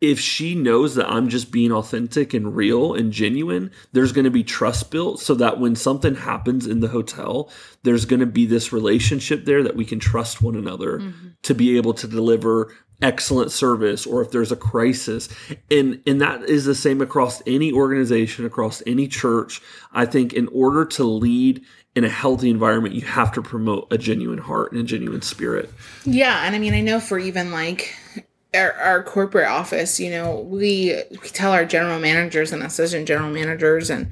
if 0.00 0.20
she 0.20 0.54
knows 0.54 0.94
that 0.94 1.10
I'm 1.10 1.28
just 1.28 1.50
being 1.50 1.72
authentic 1.72 2.32
and 2.32 2.54
real 2.54 2.94
and 2.94 3.12
genuine, 3.12 3.72
there's 3.92 4.12
going 4.12 4.26
to 4.26 4.30
be 4.30 4.44
trust 4.44 4.90
built 4.90 5.20
so 5.20 5.34
that 5.34 5.58
when 5.58 5.74
something 5.74 6.14
happens 6.14 6.66
in 6.66 6.80
the 6.80 6.88
hotel, 6.88 7.50
there's 7.82 8.04
going 8.04 8.20
to 8.20 8.26
be 8.26 8.46
this 8.46 8.72
relationship 8.72 9.44
there 9.44 9.62
that 9.64 9.76
we 9.76 9.84
can 9.84 9.98
trust 9.98 10.40
one 10.40 10.54
another 10.54 11.00
mm-hmm. 11.00 11.28
to 11.42 11.54
be 11.54 11.76
able 11.76 11.94
to 11.94 12.06
deliver 12.06 12.72
excellent 13.00 13.50
service 13.50 14.06
or 14.06 14.22
if 14.22 14.30
there's 14.30 14.52
a 14.52 14.56
crisis. 14.56 15.28
And 15.70 16.00
and 16.06 16.20
that 16.20 16.42
is 16.42 16.64
the 16.64 16.74
same 16.74 17.00
across 17.00 17.42
any 17.46 17.72
organization, 17.72 18.44
across 18.44 18.82
any 18.86 19.08
church. 19.08 19.60
I 19.92 20.06
think 20.06 20.32
in 20.32 20.48
order 20.48 20.84
to 20.84 21.04
lead 21.04 21.64
in 21.96 22.04
a 22.04 22.08
healthy 22.08 22.50
environment, 22.50 22.94
you 22.94 23.02
have 23.02 23.32
to 23.32 23.42
promote 23.42 23.92
a 23.92 23.98
genuine 23.98 24.38
heart 24.38 24.70
and 24.70 24.80
a 24.80 24.84
genuine 24.84 25.22
spirit. 25.22 25.72
Yeah, 26.04 26.44
and 26.44 26.54
I 26.54 26.60
mean, 26.60 26.74
I 26.74 26.80
know 26.80 27.00
for 27.00 27.18
even 27.18 27.50
like 27.50 27.96
our, 28.58 28.72
our 28.72 29.02
corporate 29.02 29.48
office, 29.48 29.98
you 29.98 30.10
know, 30.10 30.40
we, 30.40 31.00
we 31.10 31.28
tell 31.28 31.52
our 31.52 31.64
general 31.64 31.98
managers 31.98 32.52
and 32.52 32.62
assistant 32.62 33.06
general 33.08 33.30
managers 33.30 33.90
and, 33.90 34.10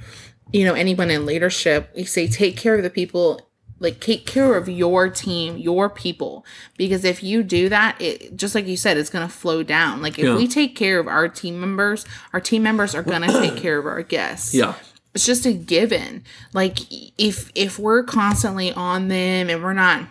you 0.52 0.64
know, 0.64 0.74
anyone 0.74 1.10
in 1.10 1.26
leadership, 1.26 1.90
we 1.96 2.04
say, 2.04 2.28
take 2.28 2.56
care 2.56 2.76
of 2.76 2.82
the 2.82 2.90
people 2.90 3.40
like 3.78 4.00
take 4.00 4.26
care 4.26 4.56
of 4.56 4.68
your 4.68 5.08
team 5.08 5.56
your 5.56 5.90
people. 5.90 6.44
Because 6.76 7.04
if 7.04 7.22
you 7.22 7.42
do 7.42 7.68
that 7.68 8.00
it 8.00 8.36
just 8.36 8.54
like 8.54 8.66
you 8.66 8.76
said 8.76 8.96
it's 8.96 9.10
going 9.10 9.26
to 9.26 9.32
flow 9.32 9.62
down. 9.62 10.02
Like 10.02 10.18
if 10.18 10.24
yeah. 10.24 10.36
we 10.36 10.48
take 10.48 10.76
care 10.76 10.98
of 10.98 11.06
our 11.06 11.28
team 11.28 11.60
members 11.60 12.06
our 12.32 12.40
team 12.40 12.62
members 12.62 12.94
are 12.94 13.02
going 13.02 13.22
to 13.22 13.28
take 13.28 13.56
care 13.62 13.78
of 13.78 13.86
our 13.86 14.02
guests. 14.02 14.54
Yeah. 14.54 14.74
It's 15.14 15.26
just 15.26 15.46
a 15.46 15.52
given. 15.52 16.24
Like 16.52 16.78
if 17.18 17.50
if 17.54 17.78
we're 17.78 18.02
constantly 18.02 18.72
on 18.72 19.08
them 19.08 19.50
and 19.50 19.62
we're 19.62 19.72
not 19.72 20.08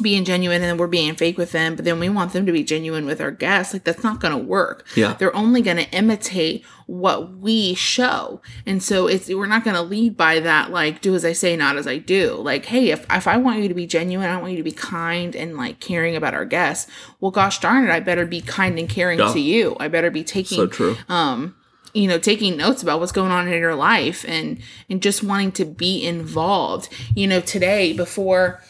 being 0.00 0.24
genuine 0.24 0.62
and 0.62 0.80
we're 0.80 0.86
being 0.86 1.14
fake 1.14 1.36
with 1.36 1.52
them, 1.52 1.76
but 1.76 1.84
then 1.84 2.00
we 2.00 2.08
want 2.08 2.32
them 2.32 2.46
to 2.46 2.52
be 2.52 2.64
genuine 2.64 3.04
with 3.04 3.20
our 3.20 3.30
guests. 3.30 3.74
Like 3.74 3.84
that's 3.84 4.02
not 4.02 4.20
going 4.20 4.32
to 4.32 4.42
work. 4.42 4.86
Yeah. 4.96 5.12
They're 5.12 5.36
only 5.36 5.60
going 5.60 5.76
to 5.76 5.90
imitate 5.90 6.64
what 6.86 7.36
we 7.36 7.74
show. 7.74 8.40
And 8.64 8.82
so 8.82 9.06
it's, 9.06 9.28
we're 9.28 9.46
not 9.46 9.64
going 9.64 9.76
to 9.76 9.82
lead 9.82 10.16
by 10.16 10.40
that, 10.40 10.70
like, 10.70 11.02
do 11.02 11.14
as 11.14 11.26
I 11.26 11.32
say, 11.34 11.56
not 11.56 11.76
as 11.76 11.86
I 11.86 11.98
do. 11.98 12.36
Like, 12.36 12.66
hey, 12.66 12.90
if, 12.90 13.04
if 13.12 13.26
I 13.26 13.36
want 13.36 13.60
you 13.60 13.68
to 13.68 13.74
be 13.74 13.86
genuine, 13.86 14.30
I 14.30 14.40
want 14.40 14.52
you 14.52 14.56
to 14.56 14.62
be 14.62 14.72
kind 14.72 15.36
and 15.36 15.58
like 15.58 15.78
caring 15.78 16.16
about 16.16 16.32
our 16.32 16.46
guests. 16.46 16.90
Well, 17.20 17.30
gosh 17.30 17.60
darn 17.60 17.84
it, 17.84 17.90
I 17.90 18.00
better 18.00 18.24
be 18.24 18.40
kind 18.40 18.78
and 18.78 18.88
caring 18.88 19.18
yeah. 19.18 19.32
to 19.32 19.40
you. 19.40 19.76
I 19.78 19.88
better 19.88 20.10
be 20.10 20.24
taking, 20.24 20.56
so 20.56 20.66
true. 20.68 20.96
um, 21.10 21.54
you 21.94 22.08
know 22.08 22.18
taking 22.18 22.56
notes 22.56 22.82
about 22.82 23.00
what's 23.00 23.12
going 23.12 23.30
on 23.30 23.46
in 23.46 23.60
your 23.60 23.74
life 23.74 24.24
and 24.26 24.58
and 24.88 25.02
just 25.02 25.22
wanting 25.22 25.52
to 25.52 25.64
be 25.64 26.02
involved 26.02 26.88
you 27.14 27.26
know 27.26 27.40
today 27.40 27.92
before 27.92 28.62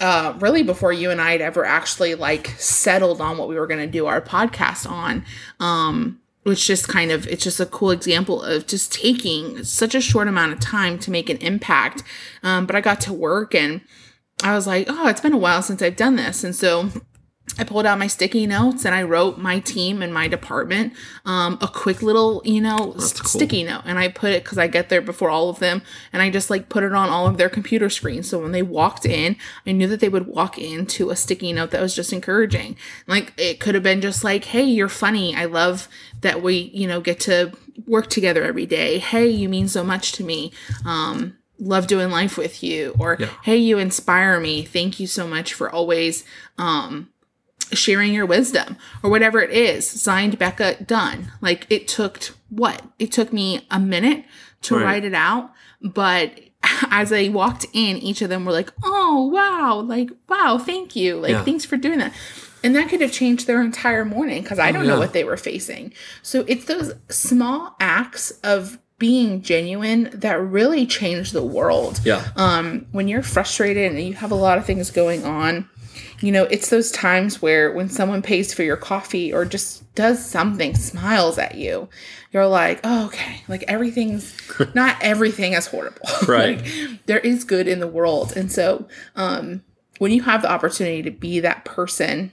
uh, 0.00 0.34
really 0.38 0.62
before 0.62 0.92
you 0.92 1.10
and 1.10 1.20
I 1.20 1.32
had 1.32 1.40
ever 1.40 1.64
actually 1.64 2.14
like 2.14 2.48
settled 2.58 3.20
on 3.20 3.38
what 3.38 3.48
we 3.48 3.56
were 3.56 3.66
going 3.66 3.80
to 3.80 3.86
do 3.86 4.06
our 4.06 4.20
podcast 4.20 4.90
on. 4.90 5.24
Um, 5.60 6.20
which 6.46 6.64
just 6.64 6.86
kind 6.86 7.10
of 7.10 7.26
it's 7.26 7.42
just 7.42 7.58
a 7.58 7.66
cool 7.66 7.90
example 7.90 8.40
of 8.40 8.68
just 8.68 8.92
taking 8.92 9.64
such 9.64 9.96
a 9.96 10.00
short 10.00 10.28
amount 10.28 10.52
of 10.52 10.60
time 10.60 10.96
to 10.96 11.10
make 11.10 11.28
an 11.28 11.38
impact. 11.38 12.04
Um, 12.44 12.66
but 12.66 12.76
I 12.76 12.80
got 12.80 13.00
to 13.00 13.12
work 13.12 13.52
and 13.52 13.80
I 14.44 14.54
was 14.54 14.64
like, 14.64 14.86
oh, 14.88 15.08
it's 15.08 15.20
been 15.20 15.32
a 15.32 15.38
while 15.38 15.60
since 15.60 15.82
I've 15.82 15.96
done 15.96 16.14
this, 16.14 16.44
and 16.44 16.54
so 16.54 16.90
I 17.58 17.64
pulled 17.64 17.86
out 17.86 17.98
my 17.98 18.06
sticky 18.06 18.46
notes 18.46 18.84
and 18.84 18.94
I 18.94 19.02
wrote 19.02 19.38
my 19.38 19.60
team 19.60 20.02
and 20.02 20.12
my 20.12 20.28
department 20.28 20.92
um, 21.24 21.58
a 21.60 21.68
quick 21.68 22.02
little, 22.02 22.42
you 22.44 22.60
know, 22.60 22.92
cool. 22.92 23.00
sticky 23.00 23.64
note. 23.64 23.82
And 23.84 23.98
I 23.98 24.08
put 24.08 24.30
it 24.30 24.44
because 24.44 24.58
I 24.58 24.66
get 24.66 24.88
there 24.88 25.00
before 25.00 25.30
all 25.30 25.48
of 25.48 25.58
them. 25.58 25.82
And 26.12 26.22
I 26.22 26.30
just 26.30 26.50
like 26.50 26.68
put 26.68 26.84
it 26.84 26.92
on 26.92 27.08
all 27.08 27.26
of 27.26 27.38
their 27.38 27.48
computer 27.48 27.88
screens. 27.88 28.28
So 28.28 28.38
when 28.38 28.52
they 28.52 28.62
walked 28.62 29.06
in, 29.06 29.36
I 29.66 29.72
knew 29.72 29.88
that 29.88 30.00
they 30.00 30.08
would 30.08 30.26
walk 30.26 30.58
into 30.58 31.10
a 31.10 31.16
sticky 31.16 31.52
note 31.52 31.70
that 31.70 31.80
was 31.80 31.94
just 31.94 32.12
encouraging. 32.12 32.76
Like 33.06 33.32
it 33.36 33.60
could 33.60 33.74
have 33.74 33.84
been 33.84 34.00
just 34.00 34.22
like, 34.22 34.44
hey, 34.44 34.64
you're 34.64 34.88
funny. 34.88 35.34
I 35.34 35.46
love 35.46 35.88
that 36.20 36.42
we, 36.42 36.70
you 36.74 36.86
know, 36.86 37.00
get 37.00 37.20
to 37.20 37.52
work 37.86 38.08
together 38.08 38.44
every 38.44 38.66
day. 38.66 38.98
Hey, 38.98 39.28
you 39.28 39.48
mean 39.48 39.68
so 39.68 39.82
much 39.82 40.12
to 40.12 40.24
me. 40.24 40.52
Um, 40.84 41.38
love 41.58 41.86
doing 41.86 42.10
life 42.10 42.36
with 42.36 42.62
you 42.62 42.94
or 42.98 43.16
yeah. 43.18 43.30
hey 43.42 43.56
you 43.56 43.78
inspire 43.78 44.38
me 44.38 44.62
thank 44.62 45.00
you 45.00 45.06
so 45.06 45.26
much 45.26 45.54
for 45.54 45.70
always 45.70 46.22
um 46.58 47.08
sharing 47.72 48.12
your 48.12 48.26
wisdom 48.26 48.76
or 49.02 49.10
whatever 49.10 49.40
it 49.40 49.50
is. 49.50 49.88
Signed 49.88 50.38
Becca, 50.38 50.84
done. 50.84 51.32
Like 51.40 51.66
it 51.70 51.88
took 51.88 52.20
what? 52.48 52.82
It 52.98 53.12
took 53.12 53.32
me 53.32 53.66
a 53.70 53.78
minute 53.78 54.24
to 54.62 54.76
right. 54.76 54.84
write 54.84 55.04
it 55.04 55.14
out, 55.14 55.52
but 55.82 56.40
as 56.90 57.12
I 57.12 57.28
walked 57.28 57.66
in, 57.72 57.96
each 57.98 58.22
of 58.22 58.28
them 58.28 58.44
were 58.44 58.52
like, 58.52 58.72
"Oh, 58.84 59.30
wow. 59.32 59.80
Like, 59.80 60.10
wow, 60.28 60.58
thank 60.58 60.96
you. 60.96 61.16
Like, 61.16 61.30
yeah. 61.32 61.44
thanks 61.44 61.64
for 61.64 61.76
doing 61.76 61.98
that." 61.98 62.12
And 62.62 62.74
that 62.74 62.88
could 62.88 63.00
have 63.00 63.12
changed 63.12 63.46
their 63.46 63.62
entire 63.62 64.04
morning 64.04 64.42
because 64.42 64.58
I 64.58 64.70
oh, 64.70 64.72
don't 64.72 64.82
oh, 64.82 64.84
yeah. 64.84 64.94
know 64.94 64.98
what 64.98 65.12
they 65.12 65.24
were 65.24 65.36
facing. 65.36 65.92
So 66.22 66.44
it's 66.48 66.64
those 66.64 66.94
small 67.08 67.76
acts 67.78 68.32
of 68.42 68.78
being 68.98 69.42
genuine 69.42 70.10
that 70.14 70.40
really 70.40 70.86
change 70.86 71.32
the 71.32 71.42
world. 71.42 72.00
Yeah. 72.02 72.26
Um, 72.34 72.86
when 72.92 73.08
you're 73.08 73.22
frustrated 73.22 73.92
and 73.92 74.00
you 74.00 74.14
have 74.14 74.30
a 74.30 74.36
lot 74.36 74.56
of 74.56 74.64
things 74.64 74.90
going 74.90 75.24
on, 75.24 75.68
you 76.20 76.32
know, 76.32 76.44
it's 76.44 76.70
those 76.70 76.90
times 76.90 77.40
where 77.42 77.72
when 77.72 77.88
someone 77.88 78.22
pays 78.22 78.52
for 78.52 78.62
your 78.62 78.76
coffee 78.76 79.32
or 79.32 79.44
just 79.44 79.94
does 79.94 80.24
something, 80.24 80.74
smiles 80.74 81.38
at 81.38 81.56
you, 81.56 81.88
you're 82.32 82.46
like, 82.46 82.80
oh, 82.84 83.06
okay, 83.06 83.42
like 83.48 83.64
everything's 83.68 84.36
not 84.74 84.96
everything 85.00 85.52
is 85.52 85.66
horrible. 85.66 86.00
Right. 86.26 86.60
like, 86.60 87.06
there 87.06 87.20
is 87.20 87.44
good 87.44 87.68
in 87.68 87.80
the 87.80 87.86
world. 87.86 88.36
And 88.36 88.50
so, 88.50 88.86
um, 89.14 89.62
when 89.98 90.12
you 90.12 90.22
have 90.22 90.42
the 90.42 90.50
opportunity 90.50 91.02
to 91.02 91.10
be 91.10 91.40
that 91.40 91.64
person 91.64 92.32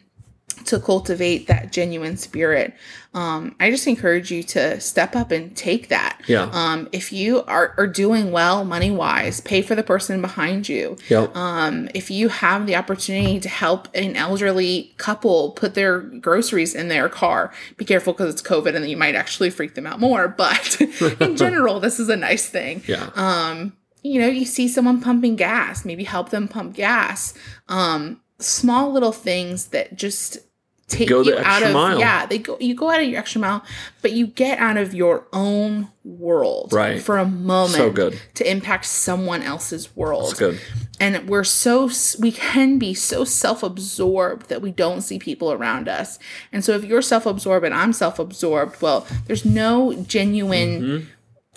to 0.65 0.79
cultivate 0.79 1.47
that 1.47 1.71
genuine 1.71 2.17
spirit. 2.17 2.73
Um, 3.13 3.55
I 3.59 3.69
just 3.69 3.85
encourage 3.85 4.31
you 4.31 4.41
to 4.43 4.79
step 4.79 5.15
up 5.15 5.31
and 5.31 5.55
take 5.55 5.89
that. 5.89 6.19
Yeah. 6.27 6.49
Um, 6.51 6.89
if 6.91 7.13
you 7.13 7.43
are, 7.43 7.75
are 7.77 7.87
doing 7.87 8.31
well 8.31 8.65
money 8.65 8.89
wise, 8.89 9.39
pay 9.39 9.61
for 9.61 9.75
the 9.75 9.83
person 9.83 10.19
behind 10.21 10.67
you. 10.67 10.97
Yep. 11.09 11.35
Um, 11.35 11.89
if 11.93 12.09
you 12.09 12.29
have 12.29 12.65
the 12.65 12.75
opportunity 12.75 13.39
to 13.39 13.49
help 13.49 13.87
an 13.93 14.15
elderly 14.15 14.93
couple 14.97 15.51
put 15.51 15.75
their 15.75 15.99
groceries 15.99 16.73
in 16.73 16.87
their 16.87 17.07
car, 17.07 17.53
be 17.77 17.85
careful 17.85 18.13
because 18.13 18.33
it's 18.33 18.41
COVID 18.41 18.75
and 18.75 18.89
you 18.89 18.97
might 18.97 19.15
actually 19.15 19.51
freak 19.51 19.75
them 19.75 19.85
out 19.85 19.99
more. 19.99 20.27
But 20.27 20.81
in 21.21 21.37
general, 21.37 21.79
this 21.79 21.99
is 21.99 22.09
a 22.09 22.17
nice 22.17 22.49
thing. 22.49 22.81
Yeah. 22.87 23.11
Um, 23.15 23.73
you 24.03 24.19
know, 24.19 24.27
you 24.27 24.45
see 24.45 24.67
someone 24.67 25.01
pumping 25.01 25.35
gas, 25.35 25.85
maybe 25.85 26.03
help 26.03 26.29
them 26.29 26.47
pump 26.47 26.75
gas. 26.75 27.33
Um, 27.69 28.19
small 28.39 28.91
little 28.91 29.11
things 29.11 29.67
that 29.67 29.95
just 29.95 30.37
take 30.87 31.07
go 31.07 31.21
you 31.21 31.37
out 31.37 31.63
of 31.63 31.73
mile. 31.73 31.99
yeah 31.99 32.25
they 32.25 32.37
go 32.37 32.57
you 32.59 32.75
go 32.75 32.89
out 32.89 33.01
of 33.01 33.07
your 33.07 33.19
extra 33.19 33.39
mile 33.39 33.63
but 34.01 34.11
you 34.11 34.27
get 34.27 34.59
out 34.59 34.77
of 34.77 34.93
your 34.93 35.25
own 35.31 35.87
world 36.03 36.73
right. 36.73 37.01
for 37.01 37.17
a 37.17 37.25
moment 37.25 37.75
so 37.75 37.91
good. 37.91 38.19
to 38.33 38.49
impact 38.49 38.85
someone 38.85 39.41
else's 39.41 39.95
world. 39.95 40.31
That's 40.31 40.39
good. 40.39 40.59
And 40.99 41.29
we're 41.29 41.45
so 41.45 41.89
we 42.19 42.31
can 42.31 42.77
be 42.77 42.93
so 42.93 43.23
self-absorbed 43.23 44.49
that 44.49 44.61
we 44.61 44.71
don't 44.71 45.01
see 45.01 45.17
people 45.17 45.51
around 45.51 45.87
us. 45.87 46.19
And 46.51 46.63
so 46.63 46.73
if 46.73 46.83
you're 46.83 47.01
self-absorbed 47.01 47.65
and 47.65 47.73
i'm 47.73 47.93
self-absorbed 47.93 48.81
well 48.81 49.07
there's 49.25 49.45
no 49.45 49.93
genuine 50.03 50.81
mm-hmm. 50.81 51.09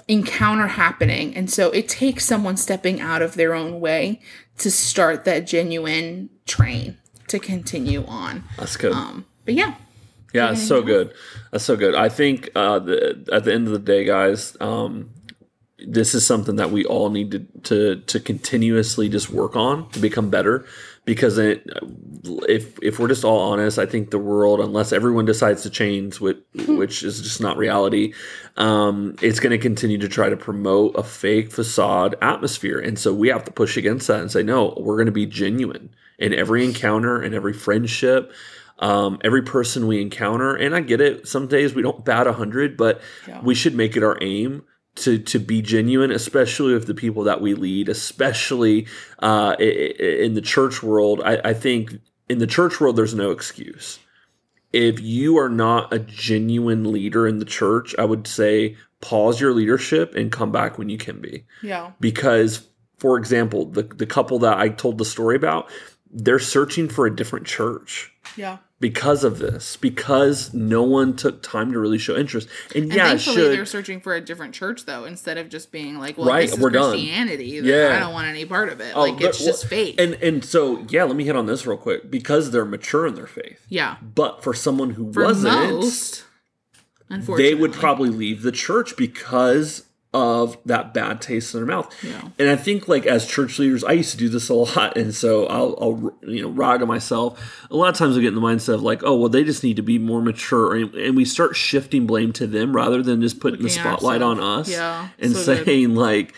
Encounter 0.08 0.68
happening 0.68 1.34
and 1.34 1.50
so 1.50 1.70
it 1.70 1.88
takes 1.88 2.24
someone 2.24 2.56
stepping 2.56 3.00
out 3.00 3.22
of 3.22 3.34
their 3.34 3.54
own 3.54 3.80
way 3.80 4.20
to 4.58 4.70
start 4.70 5.24
that 5.24 5.46
genuine 5.46 6.30
train 6.46 6.96
to 7.28 7.38
continue 7.38 8.04
on. 8.06 8.44
That's 8.56 8.76
good. 8.76 8.92
Um, 8.92 9.26
but 9.44 9.54
yeah. 9.54 9.74
Yeah, 10.32 10.52
it's 10.52 10.66
so 10.66 10.82
good. 10.82 11.14
That's 11.50 11.64
so 11.64 11.76
good. 11.76 11.94
I 11.94 12.08
think 12.08 12.50
uh, 12.54 12.78
the, 12.78 13.26
at 13.32 13.44
the 13.44 13.54
end 13.54 13.66
of 13.68 13.72
the 13.72 13.78
day, 13.78 14.04
guys, 14.04 14.56
um, 14.60 15.10
this 15.86 16.14
is 16.14 16.26
something 16.26 16.56
that 16.56 16.70
we 16.70 16.84
all 16.84 17.10
need 17.10 17.30
to, 17.30 17.38
to 17.62 17.96
to 17.96 18.20
continuously 18.20 19.08
just 19.08 19.30
work 19.30 19.56
on 19.56 19.88
to 19.90 20.00
become 20.00 20.30
better 20.30 20.66
because 21.06 21.38
it, 21.38 21.64
if 22.48 22.78
if 22.82 22.98
we're 22.98 23.08
just 23.08 23.24
all 23.24 23.52
honest, 23.52 23.78
I 23.78 23.86
think 23.86 24.10
the 24.10 24.18
world, 24.18 24.60
unless 24.60 24.92
everyone 24.92 25.24
decides 25.24 25.62
to 25.62 25.70
change, 25.70 26.20
which, 26.20 26.38
hmm. 26.54 26.76
which 26.76 27.02
is 27.02 27.22
just 27.22 27.40
not 27.40 27.56
reality, 27.56 28.12
um, 28.56 29.14
it's 29.22 29.40
going 29.40 29.52
to 29.52 29.58
continue 29.58 29.98
to 29.98 30.08
try 30.08 30.28
to 30.28 30.36
promote 30.36 30.96
a 30.96 31.02
fake 31.02 31.50
facade 31.52 32.16
atmosphere, 32.20 32.78
and 32.78 32.98
so 32.98 33.14
we 33.14 33.28
have 33.28 33.44
to 33.44 33.52
push 33.52 33.76
against 33.78 34.08
that 34.08 34.20
and 34.20 34.30
say, 34.30 34.42
no, 34.42 34.74
we're 34.76 34.96
going 34.96 35.06
to 35.06 35.12
be 35.12 35.26
genuine 35.26 35.94
in 36.18 36.34
every 36.34 36.64
encounter 36.64 37.22
and 37.22 37.34
every 37.34 37.54
friendship. 37.54 38.32
Um, 38.78 39.20
every 39.24 39.40
person 39.40 39.86
we 39.86 40.02
encounter, 40.02 40.54
and 40.54 40.76
I 40.76 40.80
get 40.80 41.00
it. 41.00 41.26
Some 41.26 41.46
days 41.46 41.74
we 41.74 41.80
don't 41.80 42.04
bat 42.04 42.26
a 42.26 42.34
hundred, 42.34 42.76
but 42.76 43.00
yeah. 43.26 43.40
we 43.42 43.54
should 43.54 43.74
make 43.74 43.96
it 43.96 44.02
our 44.02 44.18
aim 44.20 44.64
to 44.96 45.18
to 45.18 45.38
be 45.38 45.62
genuine, 45.62 46.10
especially 46.10 46.74
with 46.74 46.86
the 46.86 46.94
people 46.94 47.24
that 47.24 47.40
we 47.40 47.54
lead, 47.54 47.88
especially 47.88 48.86
uh, 49.20 49.56
in 49.58 50.34
the 50.34 50.42
church 50.42 50.82
world. 50.82 51.22
I, 51.24 51.40
I 51.44 51.54
think 51.54 52.00
in 52.28 52.38
the 52.38 52.46
church 52.46 52.80
world, 52.80 52.96
there's 52.96 53.14
no 53.14 53.30
excuse. 53.30 53.98
If 54.72 55.00
you 55.00 55.38
are 55.38 55.48
not 55.48 55.92
a 55.92 55.98
genuine 55.98 56.90
leader 56.92 57.26
in 57.26 57.38
the 57.38 57.44
church, 57.44 57.94
I 57.98 58.04
would 58.04 58.26
say 58.26 58.76
pause 59.00 59.40
your 59.40 59.54
leadership 59.54 60.14
and 60.14 60.32
come 60.32 60.50
back 60.50 60.78
when 60.78 60.88
you 60.88 60.98
can 60.98 61.20
be. 61.20 61.44
Yeah. 61.62 61.92
Because, 62.00 62.66
for 62.98 63.16
example, 63.16 63.66
the 63.66 63.82
the 63.82 64.06
couple 64.06 64.38
that 64.40 64.58
I 64.58 64.70
told 64.70 64.98
the 64.98 65.04
story 65.04 65.36
about, 65.36 65.70
they're 66.16 66.38
searching 66.38 66.88
for 66.88 67.06
a 67.06 67.14
different 67.14 67.46
church. 67.46 68.12
Yeah 68.36 68.58
because 68.78 69.24
of 69.24 69.38
this, 69.38 69.76
because 69.76 70.52
no 70.52 70.82
one 70.82 71.16
took 71.16 71.42
time 71.42 71.72
to 71.72 71.78
really 71.78 71.98
show 71.98 72.14
interest. 72.14 72.48
And, 72.74 72.84
and 72.84 72.92
yeah, 72.92 73.08
thankfully 73.08 73.36
should, 73.36 73.52
they're 73.52 73.64
searching 73.64 74.00
for 74.00 74.14
a 74.14 74.20
different 74.20 74.54
church 74.54 74.84
though, 74.84 75.04
instead 75.04 75.38
of 75.38 75.48
just 75.48 75.72
being 75.72 75.98
like, 75.98 76.18
"Well, 76.18 76.28
right, 76.28 76.42
this 76.42 76.52
is 76.52 76.60
we're 76.60 76.70
Christianity. 76.70 77.60
Done. 77.60 77.68
Yeah, 77.68 77.96
I 77.96 78.00
don't 78.00 78.12
want 78.12 78.28
any 78.28 78.44
part 78.44 78.68
of 78.68 78.80
it. 78.80 78.92
Oh, 78.94 79.02
like 79.02 79.20
it's 79.20 79.42
just 79.42 79.66
faith." 79.66 79.98
And 79.98 80.14
and 80.14 80.44
so 80.44 80.84
yeah, 80.90 81.04
let 81.04 81.16
me 81.16 81.24
hit 81.24 81.36
on 81.36 81.46
this 81.46 81.66
real 81.66 81.78
quick 81.78 82.10
because 82.10 82.50
they're 82.50 82.64
mature 82.64 83.06
in 83.06 83.14
their 83.14 83.26
faith. 83.26 83.64
Yeah, 83.68 83.96
but 84.02 84.42
for 84.42 84.52
someone 84.52 84.90
who 84.90 85.12
for 85.12 85.24
wasn't, 85.24 85.70
most, 85.70 86.24
they 87.08 87.54
would 87.54 87.72
probably 87.72 88.10
leave 88.10 88.42
the 88.42 88.52
church 88.52 88.96
because 88.96 89.86
of 90.16 90.56
that 90.64 90.94
bad 90.94 91.20
taste 91.20 91.54
in 91.54 91.60
their 91.60 91.66
mouth. 91.66 91.94
Yeah. 92.02 92.22
And 92.38 92.48
I 92.48 92.56
think 92.56 92.88
like 92.88 93.04
as 93.04 93.26
church 93.26 93.58
leaders, 93.58 93.84
I 93.84 93.92
used 93.92 94.12
to 94.12 94.16
do 94.16 94.30
this 94.30 94.48
a 94.48 94.54
lot, 94.54 94.96
and 94.96 95.14
so 95.14 95.46
I'll, 95.46 95.76
I'll 95.78 96.18
you 96.22 96.42
know 96.42 96.48
rag 96.48 96.80
on 96.80 96.88
myself. 96.88 97.38
A 97.70 97.76
lot 97.76 97.90
of 97.90 97.96
times 97.96 98.16
I 98.16 98.20
get 98.20 98.28
in 98.28 98.34
the 98.34 98.40
mindset 98.40 98.74
of 98.74 98.82
like, 98.82 99.02
oh 99.04 99.14
well, 99.16 99.28
they 99.28 99.44
just 99.44 99.62
need 99.62 99.76
to 99.76 99.82
be 99.82 99.98
more 99.98 100.22
mature, 100.22 100.74
and, 100.74 100.94
and 100.94 101.16
we 101.16 101.26
start 101.26 101.54
shifting 101.54 102.06
blame 102.06 102.32
to 102.34 102.46
them 102.46 102.74
rather 102.74 103.02
than 103.02 103.20
just 103.20 103.40
putting 103.40 103.60
Looking 103.60 103.82
the 103.82 103.90
spotlight 103.90 104.22
on 104.22 104.40
us. 104.40 104.70
Yeah. 104.70 105.08
And 105.18 105.36
so 105.36 105.54
saying 105.64 105.94
good. 105.94 106.00
like, 106.00 106.34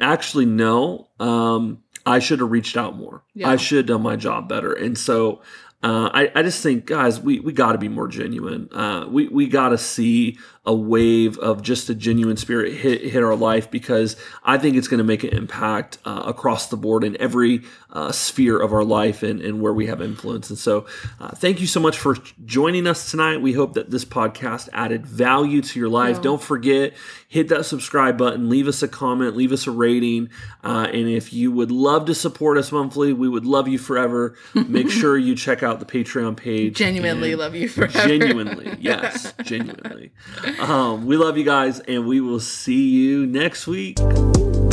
actually 0.00 0.44
no, 0.44 1.08
um, 1.18 1.82
I 2.04 2.18
should 2.18 2.40
have 2.40 2.50
reached 2.50 2.76
out 2.76 2.96
more. 2.96 3.24
Yeah. 3.34 3.48
I 3.48 3.56
should 3.56 3.78
have 3.78 3.86
done 3.86 4.02
my 4.02 4.16
job 4.16 4.48
better. 4.48 4.72
And 4.72 4.96
so 4.98 5.40
uh, 5.82 6.10
I, 6.12 6.32
I 6.34 6.42
just 6.42 6.62
think, 6.62 6.86
guys, 6.86 7.20
we, 7.20 7.38
we 7.38 7.52
got 7.52 7.72
to 7.72 7.78
be 7.78 7.88
more 7.88 8.08
genuine. 8.08 8.68
Uh, 8.72 9.06
we 9.08 9.28
we 9.28 9.46
got 9.46 9.68
to 9.68 9.78
see 9.78 10.38
a 10.66 10.74
wave 10.74 11.38
of 11.38 11.62
just 11.62 11.88
a 11.88 11.94
genuine 11.94 12.36
spirit 12.36 12.74
hit, 12.74 13.00
hit 13.02 13.22
our 13.22 13.36
life 13.36 13.70
because 13.70 14.16
I 14.42 14.58
think 14.58 14.76
it's 14.76 14.88
going 14.88 14.98
to 14.98 15.04
make 15.04 15.22
an 15.22 15.30
impact 15.30 15.98
uh, 16.04 16.24
across 16.26 16.68
the 16.68 16.76
board 16.76 17.04
in 17.04 17.16
every 17.20 17.62
uh, 17.92 18.10
sphere 18.10 18.58
of 18.58 18.72
our 18.72 18.82
life 18.82 19.22
and, 19.22 19.40
and 19.40 19.60
where 19.60 19.72
we 19.72 19.86
have 19.86 20.02
influence. 20.02 20.50
And 20.50 20.58
so, 20.58 20.86
uh, 21.20 21.30
thank 21.30 21.60
you 21.60 21.68
so 21.68 21.78
much 21.78 21.96
for 21.96 22.16
joining 22.44 22.86
us 22.88 23.10
tonight. 23.10 23.40
We 23.40 23.52
hope 23.52 23.74
that 23.74 23.90
this 23.90 24.04
podcast 24.04 24.68
added 24.72 25.06
value 25.06 25.62
to 25.62 25.78
your 25.78 25.88
life. 25.88 26.20
Don't 26.20 26.42
forget, 26.42 26.94
hit 27.28 27.48
that 27.48 27.64
subscribe 27.64 28.18
button, 28.18 28.48
leave 28.50 28.66
us 28.66 28.82
a 28.82 28.88
comment, 28.88 29.36
leave 29.36 29.52
us 29.52 29.68
a 29.68 29.70
rating. 29.70 30.30
Uh, 30.64 30.88
and 30.92 31.08
if 31.08 31.32
you 31.32 31.52
would 31.52 31.70
love 31.70 32.06
to 32.06 32.14
support 32.14 32.58
us 32.58 32.72
monthly, 32.72 33.12
we 33.12 33.28
would 33.28 33.46
love 33.46 33.68
you 33.68 33.78
forever. 33.78 34.36
Make 34.54 34.90
sure 34.90 35.16
you 35.16 35.36
check 35.36 35.62
out 35.66 35.80
the 35.80 35.86
Patreon 35.86 36.36
page. 36.36 36.76
Genuinely 36.76 37.34
love 37.34 37.54
you 37.54 37.68
forever. 37.68 38.06
Genuinely, 38.06 38.76
yes, 38.78 39.34
genuinely. 39.42 40.12
Um, 40.60 41.06
we 41.06 41.16
love 41.16 41.36
you 41.36 41.44
guys, 41.44 41.80
and 41.80 42.06
we 42.06 42.20
will 42.20 42.40
see 42.40 42.88
you 42.88 43.26
next 43.26 43.66
week. 43.66 43.98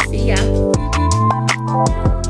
See 0.08 0.28
ya. 0.34 2.22